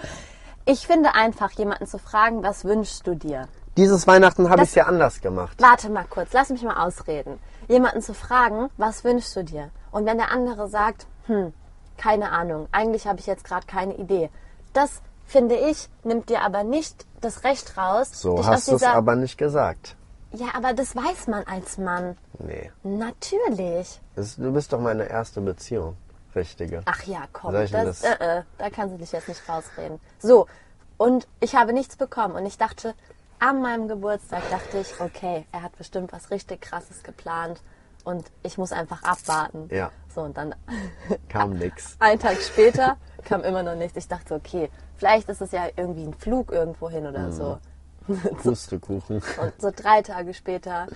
Ich 0.66 0.86
finde 0.86 1.14
einfach, 1.14 1.50
jemanden 1.52 1.86
zu 1.86 1.98
fragen, 1.98 2.42
was 2.42 2.64
wünschst 2.64 3.06
du 3.06 3.14
dir? 3.14 3.48
Dieses 3.76 4.06
Weihnachten 4.06 4.50
habe 4.50 4.62
ich 4.62 4.70
es 4.70 4.74
ja 4.74 4.84
anders 4.86 5.20
gemacht. 5.20 5.56
Warte 5.60 5.90
mal 5.90 6.04
kurz, 6.08 6.32
lass 6.32 6.50
mich 6.50 6.62
mal 6.62 6.84
ausreden. 6.84 7.38
Jemanden 7.68 8.02
zu 8.02 8.14
fragen, 8.14 8.68
was 8.76 9.04
wünschst 9.04 9.34
du 9.36 9.44
dir? 9.44 9.70
Und 9.90 10.06
wenn 10.06 10.18
der 10.18 10.30
andere 10.32 10.68
sagt, 10.68 11.06
hm, 11.26 11.52
keine 11.96 12.30
Ahnung, 12.32 12.68
eigentlich 12.72 13.06
habe 13.06 13.20
ich 13.20 13.26
jetzt 13.26 13.44
gerade 13.44 13.66
keine 13.66 13.94
Idee. 13.96 14.28
Das, 14.72 15.00
finde 15.26 15.54
ich, 15.56 15.88
nimmt 16.02 16.28
dir 16.28 16.42
aber 16.42 16.64
nicht 16.64 17.06
das 17.20 17.44
Recht 17.44 17.76
raus, 17.76 18.10
So 18.12 18.44
hast 18.44 18.68
du 18.68 18.74
es 18.76 18.82
aber 18.82 19.14
nicht 19.16 19.38
gesagt. 19.38 19.96
ja, 20.32 20.48
aber 20.56 20.72
das 20.72 20.94
weiß 20.96 21.26
man 21.28 21.44
als 21.44 21.78
Mann. 21.78 22.16
Nee. 22.38 22.70
Natürlich. 22.82 24.00
Du 24.36 24.52
bist 24.52 24.72
doch 24.72 24.80
meine 24.80 25.08
erste 25.08 25.40
Beziehung. 25.40 25.96
Richtige. 26.34 26.82
Ach 26.84 27.02
ja, 27.04 27.22
komm, 27.32 27.52
das, 27.52 27.70
das- 27.70 28.02
äh, 28.04 28.38
äh, 28.38 28.42
da 28.58 28.70
kannst 28.70 28.94
du 28.94 28.98
dich 28.98 29.12
jetzt 29.12 29.28
nicht 29.28 29.48
rausreden. 29.48 29.98
So, 30.18 30.46
und 30.96 31.26
ich 31.40 31.54
habe 31.54 31.72
nichts 31.72 31.96
bekommen 31.96 32.34
und 32.34 32.46
ich 32.46 32.58
dachte, 32.58 32.94
an 33.38 33.62
meinem 33.62 33.88
Geburtstag 33.88 34.42
dachte 34.50 34.78
ich, 34.78 35.00
okay, 35.00 35.46
er 35.52 35.62
hat 35.62 35.76
bestimmt 35.78 36.12
was 36.12 36.30
richtig 36.30 36.60
krasses 36.60 37.02
geplant 37.02 37.62
und 38.04 38.26
ich 38.42 38.58
muss 38.58 38.70
einfach 38.72 39.02
abwarten. 39.02 39.68
Ja. 39.72 39.90
So, 40.14 40.20
und 40.22 40.36
dann 40.36 40.54
Kam 41.28 41.54
nix. 41.54 41.96
einen 42.00 42.18
Tag 42.20 42.36
später 42.42 42.96
kam 43.24 43.42
immer 43.42 43.62
noch 43.62 43.74
nichts. 43.76 43.96
Ich 43.96 44.08
dachte, 44.08 44.34
okay, 44.34 44.70
vielleicht 44.96 45.28
ist 45.28 45.40
es 45.40 45.52
ja 45.52 45.68
irgendwie 45.76 46.04
ein 46.04 46.14
Flug 46.14 46.52
irgendwo 46.52 46.88
hin 46.90 47.06
oder 47.06 47.28
Mhm. 47.28 47.32
so. 47.32 47.58
Pustekuchen. 48.42 49.22
Und 49.40 49.52
so 49.60 49.70
drei 49.74 50.02
Tage 50.02 50.34
später, 50.34 50.86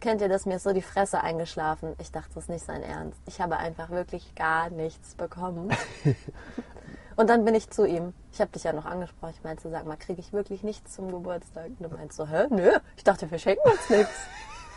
kennt 0.00 0.20
ihr 0.20 0.28
das, 0.28 0.46
mir 0.46 0.56
ist 0.56 0.62
so 0.64 0.72
die 0.72 0.82
Fresse 0.82 1.20
eingeschlafen. 1.22 1.94
Ich 1.98 2.10
dachte, 2.12 2.30
das 2.34 2.44
ist 2.44 2.50
nicht 2.50 2.64
sein 2.64 2.82
Ernst. 2.82 3.18
Ich 3.26 3.40
habe 3.40 3.56
einfach 3.58 3.90
wirklich 3.90 4.34
gar 4.34 4.70
nichts 4.70 5.14
bekommen. 5.14 5.70
Und 7.16 7.28
dann 7.28 7.44
bin 7.44 7.54
ich 7.54 7.68
zu 7.70 7.84
ihm. 7.86 8.14
Ich 8.32 8.40
habe 8.40 8.50
dich 8.50 8.64
ja 8.64 8.72
noch 8.72 8.86
angesprochen. 8.86 9.34
Ich 9.36 9.44
meinte, 9.44 9.68
sag 9.70 9.84
mal, 9.86 9.96
kriege 9.96 10.20
ich 10.20 10.32
wirklich 10.32 10.62
nichts 10.62 10.94
zum 10.94 11.10
Geburtstag? 11.10 11.66
Und 11.66 11.80
du 11.82 11.88
meinst 11.94 12.16
so, 12.16 12.26
hä? 12.26 12.46
Nö, 12.50 12.70
ich 12.96 13.04
dachte, 13.04 13.30
wir 13.30 13.38
schenken 13.38 13.68
uns 13.68 13.90
nichts. 13.90 14.12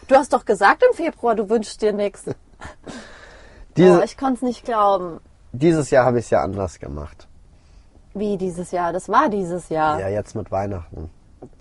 Du 0.07 0.15
hast 0.15 0.33
doch 0.33 0.43
gesagt 0.43 0.83
im 0.89 0.93
Februar, 0.95 1.35
du 1.35 1.49
wünschst 1.49 1.81
dir 1.81 1.93
nichts. 1.93 2.25
Diese, 3.77 3.99
Oh, 3.99 4.03
ich 4.03 4.17
konnte 4.17 4.35
es 4.35 4.41
nicht 4.41 4.65
glauben. 4.65 5.19
dieses 5.51 5.89
Jahr 5.89 6.05
habe 6.05 6.19
ich 6.19 6.25
es 6.25 6.31
ja 6.31 6.41
anders 6.43 6.79
gemacht. 6.79 7.27
Wie 8.13 8.37
dieses 8.37 8.71
Jahr? 8.71 8.93
Das 8.93 9.09
war 9.09 9.29
dieses 9.29 9.69
Jahr. 9.69 9.99
Ja, 9.99 10.07
jetzt 10.09 10.35
mit 10.35 10.51
Weihnachten. 10.51 11.09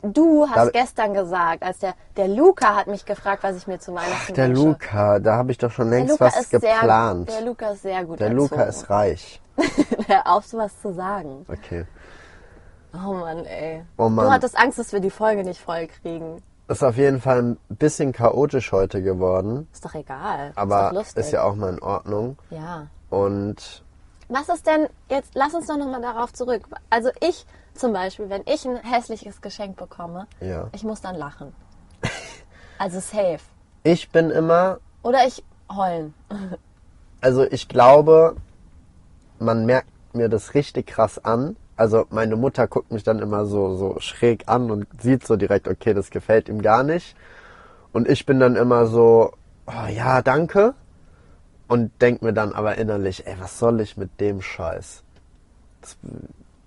Du 0.03 0.47
hast 0.49 0.57
Da- 0.57 0.71
gestern 0.71 1.15
gesagt, 1.15 1.63
als 1.63 1.79
der, 1.79 1.95
der 2.17 2.29
Luca 2.29 2.75
hat 2.77 2.87
mich 2.87 3.05
gefragt, 3.05 3.43
was 3.43 3.57
ich 3.57 3.67
mir 3.67 3.79
zu 3.79 3.95
Weihnachten 3.95 4.35
Der 4.35 4.49
wünsche. 4.49 4.63
Luca, 4.63 5.19
da 5.19 5.37
habe 5.37 5.53
ich 5.53 5.59
doch 5.59 5.71
schon 5.71 5.91
Der 5.91 5.99
längst 6.01 6.13
Luca 6.13 6.25
was 6.27 6.41
ist 6.41 6.51
sehr, 6.51 6.61
geplant. 6.61 7.29
der 7.31 7.41
Luca 7.43 7.71
ist 7.71 7.83
sehr 7.83 8.05
gut 8.05 8.21
Der 8.21 8.31
Luca 8.31 8.57
erzogen. 8.57 8.69
ist 8.71 8.91
reich. 8.91 9.43
Hör 10.07 10.27
auf, 10.27 10.47
sowas 10.47 10.73
zu 10.81 10.93
sagen. 10.95 11.45
Okay. 11.49 11.85
Oh 12.95 13.13
Mann, 13.15 13.45
ey. 13.47 13.85
Oh 13.97 14.09
Mann. 14.09 14.27
Du 14.27 14.33
hattest 14.33 14.59
Angst, 14.59 14.79
dass 14.79 14.93
wir 14.93 15.01
die 15.01 15.11
Folge 15.11 15.45
nicht 15.45 15.61
voll 15.61 15.87
kriegen. 15.87 16.43
Ist 16.69 16.83
auf 16.85 16.97
jeden 16.97 17.21
Fall 17.21 17.43
ein 17.43 17.57
bisschen 17.69 18.13
chaotisch 18.13 18.73
heute 18.73 19.03
geworden. 19.03 19.69
Ist 19.73 19.85
doch 19.85 19.95
egal. 19.95 20.51
ist 20.51 20.59
Aber 20.59 20.93
lustig. 20.95 21.17
ist 21.25 21.33
ja 21.33 21.43
auch 21.43 21.55
mal 21.55 21.71
in 21.73 21.83
Ordnung. 21.83 22.39
Ja. 22.51 22.87
Und 23.11 23.83
Was 24.29 24.49
ist 24.49 24.67
denn, 24.67 24.89
jetzt 25.11 25.33
lass 25.35 25.53
uns 25.55 25.67
doch 25.67 25.77
nochmal 25.77 26.01
darauf 26.01 26.33
zurück. 26.33 26.63
Also 26.89 27.11
ich 27.21 27.47
zum 27.75 27.93
Beispiel, 27.93 28.29
wenn 28.31 28.43
ich 28.47 28.67
ein 28.67 28.77
hässliches 28.77 29.41
Geschenk 29.41 29.77
bekomme, 29.77 30.27
Ja. 30.41 30.69
ich 30.73 30.83
muss 30.85 31.01
dann 31.01 31.17
lachen. 31.17 31.53
Also 32.79 32.99
safe. 32.99 33.39
ich 33.85 34.11
bin 34.11 34.31
immer, 34.31 34.79
Oder 35.05 35.25
ich 35.27 35.45
heulen. 35.71 36.15
also 37.21 37.45
ich 37.45 37.69
glaube, 37.69 38.35
man 39.39 39.67
merkt 39.67 39.89
mir 40.15 40.29
das 40.29 40.55
richtig 40.55 40.89
krass 40.89 41.25
an. 41.25 41.57
Also 41.77 42.07
meine 42.11 42.35
Mutter 42.37 42.67
guckt 42.67 42.91
mich 42.91 43.05
dann 43.05 43.21
immer 43.21 43.47
so, 43.47 43.77
so 43.77 44.01
schräg 44.01 44.49
an 44.49 44.71
und 44.71 44.87
sieht 45.01 45.25
so 45.27 45.37
direkt, 45.37 45.69
okay, 45.69 45.95
das 45.95 46.11
gefällt 46.11 46.49
ihm 46.49 46.61
gar 46.61 46.83
nicht. 46.83 47.17
Und 47.93 48.09
ich 48.09 48.27
bin 48.27 48.41
dann 48.41 48.57
immer 48.57 48.87
so, 48.87 49.33
oh, 49.67 49.87
ja, 49.89 50.21
danke. 50.23 50.75
Und 51.69 51.91
denk 52.03 52.21
mir 52.23 52.33
dann 52.33 52.53
aber 52.53 52.77
innerlich, 52.79 53.27
ey, 53.27 53.37
was 53.39 53.59
soll 53.61 53.81
ich 53.81 53.97
mit 53.97 54.21
dem 54.21 54.43
Scheiß? 54.43 55.03
Das, 55.81 55.97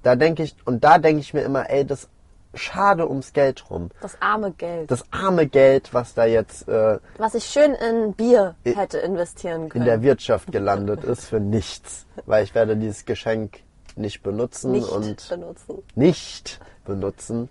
da 0.05 0.15
denke 0.15 0.43
ich, 0.43 0.55
und 0.65 0.83
da 0.83 0.99
denke 0.99 1.21
ich 1.21 1.33
mir 1.33 1.41
immer, 1.41 1.69
ey, 1.69 1.83
das 1.85 2.07
schade 2.53 3.09
ums 3.09 3.33
Geld 3.33 3.69
rum. 3.69 3.89
Das 4.01 4.21
arme 4.21 4.51
Geld. 4.51 4.91
Das 4.91 5.03
arme 5.11 5.47
Geld, 5.47 5.93
was 5.93 6.13
da 6.13 6.25
jetzt 6.25 6.67
äh, 6.69 6.99
was 7.17 7.33
ich 7.33 7.45
schön 7.45 7.73
in 7.73 8.13
Bier 8.13 8.55
hätte 8.63 8.99
investieren 8.99 9.63
in 9.63 9.69
können. 9.69 9.85
der 9.85 10.01
Wirtschaft 10.03 10.51
gelandet 10.51 11.03
ist, 11.03 11.25
für 11.25 11.39
nichts. 11.39 12.05
Weil 12.25 12.43
ich 12.43 12.53
werde 12.53 12.77
dieses 12.77 13.05
Geschenk 13.05 13.59
nicht 13.95 14.21
benutzen 14.21 14.71
nicht 14.71 14.89
und 14.89 15.27
benutzen. 15.27 15.83
nicht 15.95 16.59
benutzen. 16.85 17.49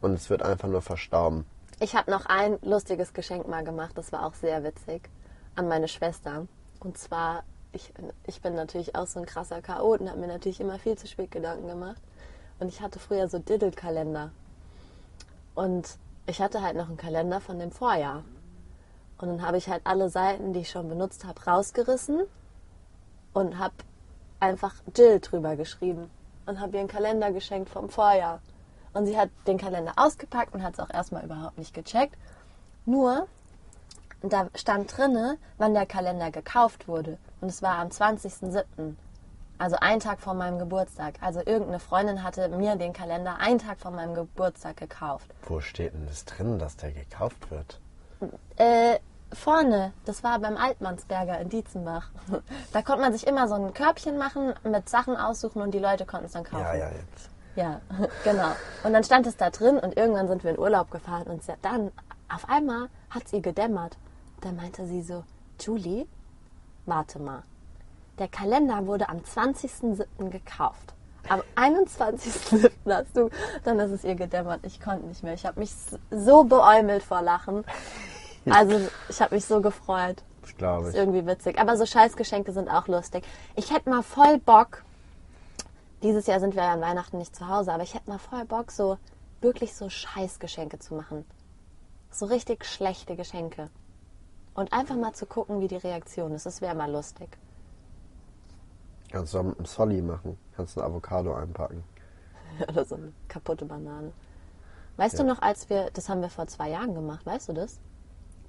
Und 0.00 0.14
es 0.14 0.30
wird 0.30 0.42
einfach 0.42 0.68
nur 0.68 0.82
verstauben. 0.82 1.44
Ich 1.80 1.96
habe 1.96 2.10
noch 2.10 2.26
ein 2.26 2.58
lustiges 2.62 3.12
Geschenk 3.12 3.48
mal 3.48 3.64
gemacht, 3.64 3.92
das 3.96 4.12
war 4.12 4.24
auch 4.24 4.34
sehr 4.34 4.62
witzig, 4.62 5.08
an 5.56 5.66
meine 5.68 5.88
Schwester. 5.88 6.46
Und 6.80 6.96
zwar, 6.96 7.42
ich, 7.78 7.92
ich 8.26 8.42
bin 8.42 8.54
natürlich 8.54 8.94
auch 8.94 9.06
so 9.06 9.20
ein 9.20 9.26
krasser 9.26 9.62
Chaot 9.62 10.00
und 10.00 10.10
habe 10.10 10.20
mir 10.20 10.26
natürlich 10.26 10.60
immer 10.60 10.78
viel 10.78 10.98
zu 10.98 11.06
spät 11.06 11.30
Gedanken 11.30 11.68
gemacht. 11.68 12.00
Und 12.58 12.68
ich 12.68 12.80
hatte 12.80 12.98
früher 12.98 13.28
so 13.28 13.38
Diddle-Kalender. 13.38 14.32
Und 15.54 15.96
ich 16.26 16.40
hatte 16.40 16.62
halt 16.62 16.76
noch 16.76 16.88
einen 16.88 16.96
Kalender 16.96 17.40
von 17.40 17.58
dem 17.58 17.70
Vorjahr. 17.70 18.24
Und 19.18 19.28
dann 19.28 19.42
habe 19.42 19.56
ich 19.56 19.68
halt 19.68 19.82
alle 19.84 20.10
Seiten, 20.10 20.52
die 20.52 20.60
ich 20.60 20.70
schon 20.70 20.88
benutzt 20.88 21.24
habe, 21.24 21.42
rausgerissen 21.44 22.22
und 23.32 23.58
habe 23.58 23.74
einfach 24.40 24.74
Jill 24.96 25.20
drüber 25.20 25.56
geschrieben 25.56 26.10
und 26.46 26.60
habe 26.60 26.74
ihr 26.74 26.80
einen 26.80 26.88
Kalender 26.88 27.32
geschenkt 27.32 27.70
vom 27.70 27.88
Vorjahr. 27.88 28.40
Und 28.92 29.06
sie 29.06 29.18
hat 29.18 29.30
den 29.46 29.58
Kalender 29.58 29.92
ausgepackt 29.96 30.54
und 30.54 30.62
hat 30.62 30.74
es 30.74 30.80
auch 30.80 30.90
erstmal 30.90 31.24
überhaupt 31.24 31.58
nicht 31.58 31.74
gecheckt. 31.74 32.16
Nur, 32.86 33.26
da 34.22 34.48
stand 34.54 34.96
drinne, 34.96 35.38
wann 35.58 35.74
der 35.74 35.86
Kalender 35.86 36.30
gekauft 36.30 36.88
wurde. 36.88 37.18
Und 37.40 37.48
es 37.48 37.62
war 37.62 37.78
am 37.78 37.88
20.07. 37.88 38.94
Also 39.58 39.76
ein 39.80 39.98
Tag 40.00 40.20
vor 40.20 40.34
meinem 40.34 40.58
Geburtstag. 40.58 41.14
Also 41.20 41.40
irgendeine 41.40 41.80
Freundin 41.80 42.22
hatte 42.22 42.48
mir 42.48 42.76
den 42.76 42.92
Kalender 42.92 43.38
einen 43.40 43.58
Tag 43.58 43.80
vor 43.80 43.90
meinem 43.90 44.14
Geburtstag 44.14 44.76
gekauft. 44.76 45.28
Wo 45.46 45.60
steht 45.60 45.94
denn 45.94 46.06
das 46.06 46.24
drin, 46.24 46.58
dass 46.58 46.76
der 46.76 46.92
gekauft 46.92 47.50
wird? 47.50 47.80
Äh, 48.56 48.98
vorne, 49.32 49.92
das 50.04 50.22
war 50.22 50.38
beim 50.38 50.56
Altmannsberger 50.56 51.40
in 51.40 51.48
Dietzenbach. 51.48 52.10
Da 52.72 52.82
konnte 52.82 53.02
man 53.02 53.12
sich 53.12 53.26
immer 53.26 53.48
so 53.48 53.54
ein 53.54 53.72
Körbchen 53.72 54.18
machen, 54.18 54.54
mit 54.62 54.88
Sachen 54.88 55.16
aussuchen 55.16 55.62
und 55.62 55.72
die 55.72 55.78
Leute 55.78 56.06
konnten 56.06 56.26
es 56.26 56.32
dann 56.32 56.44
kaufen. 56.44 56.64
Ja, 56.64 56.74
ja, 56.74 56.90
jetzt. 56.90 57.30
Ja, 57.56 57.80
genau. 58.24 58.50
Und 58.84 58.92
dann 58.92 59.02
stand 59.02 59.26
es 59.26 59.36
da 59.36 59.50
drin 59.50 59.78
und 59.78 59.96
irgendwann 59.96 60.28
sind 60.28 60.44
wir 60.44 60.52
in 60.52 60.58
Urlaub 60.58 60.90
gefahren 60.90 61.24
und 61.24 61.42
dann 61.62 61.90
auf 62.28 62.48
einmal 62.48 62.88
hat 63.10 63.26
sie 63.26 63.42
gedämmert. 63.42 63.96
Da 64.40 64.52
meinte 64.52 64.86
sie 64.86 65.02
so, 65.02 65.24
Julie, 65.60 66.06
warte 66.86 67.18
mal. 67.18 67.42
Der 68.18 68.28
Kalender 68.28 68.86
wurde 68.86 69.08
am 69.08 69.18
20.07. 69.18 70.30
gekauft. 70.30 70.94
Am 71.28 71.42
21.07. 71.56 72.70
hast 72.86 73.16
du, 73.16 73.30
dann 73.64 73.78
ist 73.80 73.90
es 73.90 74.04
ihr 74.04 74.14
gedämmert. 74.14 74.60
Ich 74.64 74.80
konnte 74.80 75.06
nicht 75.06 75.22
mehr. 75.22 75.34
Ich 75.34 75.44
habe 75.44 75.60
mich 75.60 75.72
so 76.10 76.44
beäumelt 76.44 77.02
vor 77.02 77.22
Lachen. 77.22 77.64
Also 78.48 78.80
ich 79.10 79.20
habe 79.20 79.34
mich 79.34 79.44
so 79.44 79.60
gefreut. 79.60 80.22
Das 80.40 80.56
glaube 80.56 80.88
Ist 80.88 80.94
ich. 80.94 81.00
irgendwie 81.00 81.26
witzig. 81.26 81.58
Aber 81.58 81.76
so 81.76 81.84
Scheißgeschenke 81.84 82.52
sind 82.52 82.70
auch 82.70 82.88
lustig. 82.88 83.22
Ich 83.56 83.74
hätte 83.74 83.90
mal 83.90 84.02
voll 84.02 84.38
Bock, 84.38 84.84
dieses 86.02 86.26
Jahr 86.26 86.40
sind 86.40 86.54
wir 86.54 86.62
ja 86.62 86.72
an 86.72 86.80
Weihnachten 86.80 87.18
nicht 87.18 87.36
zu 87.36 87.48
Hause, 87.48 87.72
aber 87.72 87.82
ich 87.82 87.92
hätte 87.92 88.08
mal 88.08 88.18
voll 88.18 88.46
Bock, 88.46 88.70
so 88.70 88.96
wirklich 89.42 89.74
so 89.74 89.90
Scheißgeschenke 89.90 90.78
zu 90.78 90.94
machen. 90.94 91.26
So 92.10 92.26
richtig 92.26 92.64
schlechte 92.64 93.16
Geschenke. 93.16 93.68
Und 94.58 94.72
einfach 94.72 94.96
mal 94.96 95.12
zu 95.12 95.24
gucken, 95.24 95.60
wie 95.60 95.68
die 95.68 95.76
Reaktion 95.76 96.32
ist. 96.32 96.44
Das 96.44 96.60
wäre 96.60 96.74
mal 96.74 96.90
lustig. 96.90 97.28
Kannst 99.12 99.32
du 99.32 99.38
auch 99.38 99.44
mit 99.44 99.56
einem 99.56 99.66
Solly 99.66 100.02
machen. 100.02 100.36
Kannst 100.56 100.76
ein 100.76 100.82
Avocado 100.82 101.32
einpacken. 101.32 101.84
Oder 102.68 102.84
so 102.84 102.96
eine 102.96 103.12
kaputte 103.28 103.64
Banane. 103.66 104.10
Weißt 104.96 105.16
du 105.16 105.22
noch, 105.22 105.40
als 105.42 105.70
wir, 105.70 105.92
das 105.92 106.08
haben 106.08 106.22
wir 106.22 106.28
vor 106.28 106.48
zwei 106.48 106.70
Jahren 106.70 106.92
gemacht, 106.92 107.24
weißt 107.24 107.50
du 107.50 107.52
das? 107.52 107.78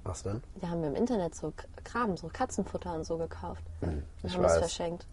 Was 0.02 0.24
denn? 0.24 0.42
Da 0.60 0.70
haben 0.70 0.80
wir 0.82 0.88
im 0.88 0.96
Internet 0.96 1.36
so 1.36 1.52
Kram, 1.84 2.16
so 2.16 2.28
Katzenfutter 2.32 2.92
und 2.92 3.04
so 3.04 3.16
gekauft. 3.16 3.62
Und 3.80 3.90
Hm, 3.90 4.02
ich 4.24 4.34
haben 4.34 4.44
es 4.44 4.50
weiß. 4.54 4.58
verschenkt. 4.58 5.06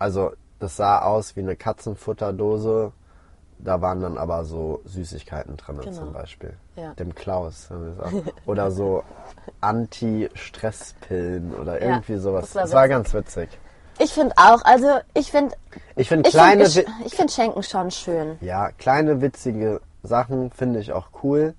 Also, 0.00 0.32
das 0.58 0.76
sah 0.76 1.02
aus 1.02 1.36
wie 1.36 1.40
eine 1.40 1.54
Katzenfutterdose. 1.54 2.92
Da 3.58 3.80
waren 3.80 4.00
dann 4.00 4.18
aber 4.18 4.44
so 4.44 4.80
Süßigkeiten 4.84 5.56
drin 5.56 5.78
Genau. 5.80 5.96
zum 5.96 6.12
Beispiel. 6.12 6.54
Ja. 6.76 6.92
Dem 6.94 7.14
Klaus. 7.14 7.70
haben 7.70 7.84
wir 7.86 7.90
gesagt. 7.92 8.34
Oder 8.46 8.70
so 8.70 9.02
Anti-Stresspillen 9.60 11.54
oder 11.54 11.80
Ja, 11.82 11.88
irgendwie 11.88 12.16
sowas. 12.16 12.46
das 12.46 12.54
war 12.54 12.62
Das 12.62 12.72
war 12.72 12.88
ganz 12.88 13.14
witzig. 13.14 13.48
Ich 13.98 14.12
finde 14.12 14.34
auch, 14.36 14.62
also 14.64 14.98
ich 15.14 15.30
finde 15.30 15.56
Ich 15.96 16.08
finde 16.08 16.28
kleine, 16.28 16.64
ich 16.64 17.14
find 17.14 17.30
Schenken 17.32 17.62
schon 17.62 17.90
schön. 17.90 18.36
ja, 18.40 18.70
kleine 18.72 19.20
witzige 19.22 19.80
Sachen 20.02 20.50
finde 20.50 20.80
ich 20.80 20.92
auch 20.92 21.08
cool. 21.22 21.54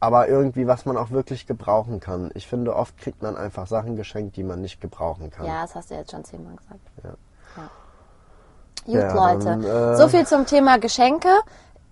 Aber 0.00 0.28
irgendwie, 0.28 0.66
was 0.66 0.84
man 0.84 0.96
auch 0.98 1.10
wirklich 1.10 1.46
gebrauchen 1.46 2.00
kann. 2.00 2.30
Ich 2.34 2.46
finde, 2.46 2.76
oft 2.76 2.98
kriegt 2.98 3.22
man 3.22 3.34
einfach 3.36 3.66
Sachen 3.66 3.96
geschenkt, 3.96 4.36
die 4.36 4.42
man 4.44 4.60
nicht 4.60 4.80
gebrauchen 4.80 5.30
kann. 5.30 5.46
Ja, 5.46 5.62
das 5.62 5.74
hast 5.74 5.90
du 5.90 5.94
jetzt 5.94 6.10
schon 6.10 6.22
zehnmal 6.24 6.54
gesagt. 6.56 6.80
Ja. 7.02 7.10
Ja. 7.56 7.70
Gut, 8.86 8.94
Ja, 8.94 9.12
Leute. 9.14 9.44
dann, 9.44 9.64
äh, 9.64 9.96
so 9.96 10.08
viel 10.08 10.26
zum 10.26 10.46
Thema 10.46 10.78
Geschenke. 10.78 11.28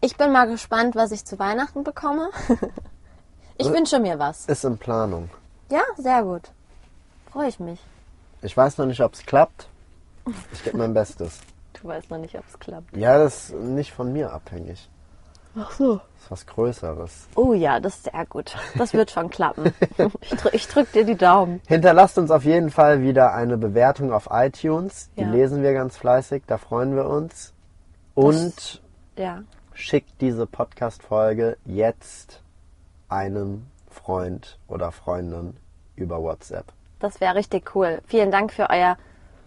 Ich 0.00 0.16
bin 0.16 0.32
mal 0.32 0.46
gespannt, 0.46 0.94
was 0.94 1.12
ich 1.12 1.24
zu 1.24 1.38
Weihnachten 1.38 1.82
bekomme. 1.84 2.30
ich 3.58 3.68
Äh. 3.68 3.72
wünsche 3.72 3.98
mir 4.00 4.18
was. 4.18 4.46
Ist 4.46 4.64
in 4.64 4.78
Planung. 4.78 5.28
Ja, 5.70 5.82
sehr 5.96 6.22
gut. 6.22 6.42
Freue 7.32 7.48
ich 7.48 7.58
mich. 7.58 7.80
Ich 8.42 8.56
weiß 8.56 8.78
noch 8.78 8.86
nicht, 8.86 9.00
ob 9.00 9.14
es 9.14 9.24
klappt. 9.26 9.68
Ich 10.52 10.62
gebe 10.64 10.76
mein 10.78 10.94
Bestes. 10.94 11.40
Du 11.82 11.88
weißt 11.88 12.10
noch 12.10 12.18
nicht, 12.18 12.36
ob 12.38 12.44
es 12.48 12.58
klappt. 12.58 12.96
Ja, 12.96 13.18
das 13.18 13.50
ist 13.50 13.54
nicht 13.54 13.92
von 13.92 14.12
mir 14.12 14.32
abhängig. 14.32 14.88
Ach 15.56 15.70
so. 15.70 15.94
Das 15.96 16.22
ist 16.24 16.30
was 16.30 16.46
Größeres. 16.46 17.28
Oh 17.36 17.52
ja, 17.52 17.78
das 17.80 17.96
ist 17.96 18.04
sehr 18.04 18.26
gut. 18.26 18.56
Das 18.76 18.92
wird 18.94 19.10
schon 19.10 19.30
klappen. 19.30 19.72
Ich, 20.22 20.30
drück, 20.30 20.54
ich 20.54 20.66
drück 20.68 20.90
dir 20.92 21.04
die 21.04 21.16
Daumen. 21.16 21.60
Hinterlasst 21.68 22.18
uns 22.18 22.30
auf 22.30 22.44
jeden 22.44 22.70
Fall 22.70 23.02
wieder 23.02 23.34
eine 23.34 23.56
Bewertung 23.56 24.12
auf 24.12 24.28
iTunes. 24.30 25.10
Die 25.16 25.20
Ja. 25.22 25.30
lesen 25.30 25.62
wir 25.62 25.72
ganz 25.74 25.96
fleißig, 25.96 26.44
da 26.46 26.58
freuen 26.58 26.96
wir 26.96 27.06
uns. 27.06 27.52
Und 28.14 28.82
Ja. 29.16 29.42
schickt 29.74 30.20
diese 30.20 30.46
Podcast-Folge 30.46 31.56
jetzt 31.64 32.40
einem 33.08 33.66
Freund 33.90 34.58
oder 34.66 34.90
Freundin 34.92 35.56
über 35.96 36.20
WhatsApp. 36.22 36.66
Das 37.00 37.20
wäre 37.20 37.34
richtig 37.34 37.74
cool. 37.76 38.00
Vielen 38.06 38.30
Dank 38.30 38.52
für 38.52 38.70
euer 38.70 38.96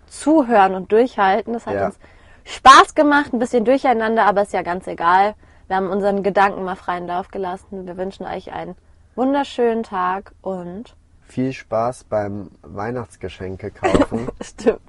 Zuhören 0.08 0.76
und 0.76 0.92
Durchhalten. 0.92 1.54
Das 1.54 1.66
hat 1.66 1.74
Ja. 1.74 1.86
uns 1.88 1.98
Spaß 2.46 2.96
gemacht, 2.96 3.34
ein 3.34 3.40
bisschen 3.40 3.66
durcheinander, 3.66 4.26
aber 4.26 4.44
ist 4.44 4.54
ja 4.54 4.62
ganz 4.62 4.88
egal. 4.88 5.34
Wir 5.68 5.76
haben 5.76 5.90
unseren 5.90 6.24
Gedanken 6.24 6.64
mal 6.64 6.76
freien 6.76 7.08
Lauf 7.08 7.28
gelassen. 7.30 7.86
Wir 7.86 7.98
wünschen 7.98 8.26
euch 8.26 8.52
einen 8.54 8.76
wunderschönen 9.16 9.84
Tag 9.84 10.34
und 10.42 10.96
Viel 11.24 11.52
Spaß 11.52 12.06
beim 12.06 12.52
Weihnachtsgeschenke 12.62 13.72
kaufen 13.72 14.30
stimmt. 14.42 14.80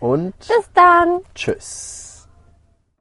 und 0.00 0.36
Bis 0.38 0.70
dann. 0.74 1.20
tschüss. 1.34 2.13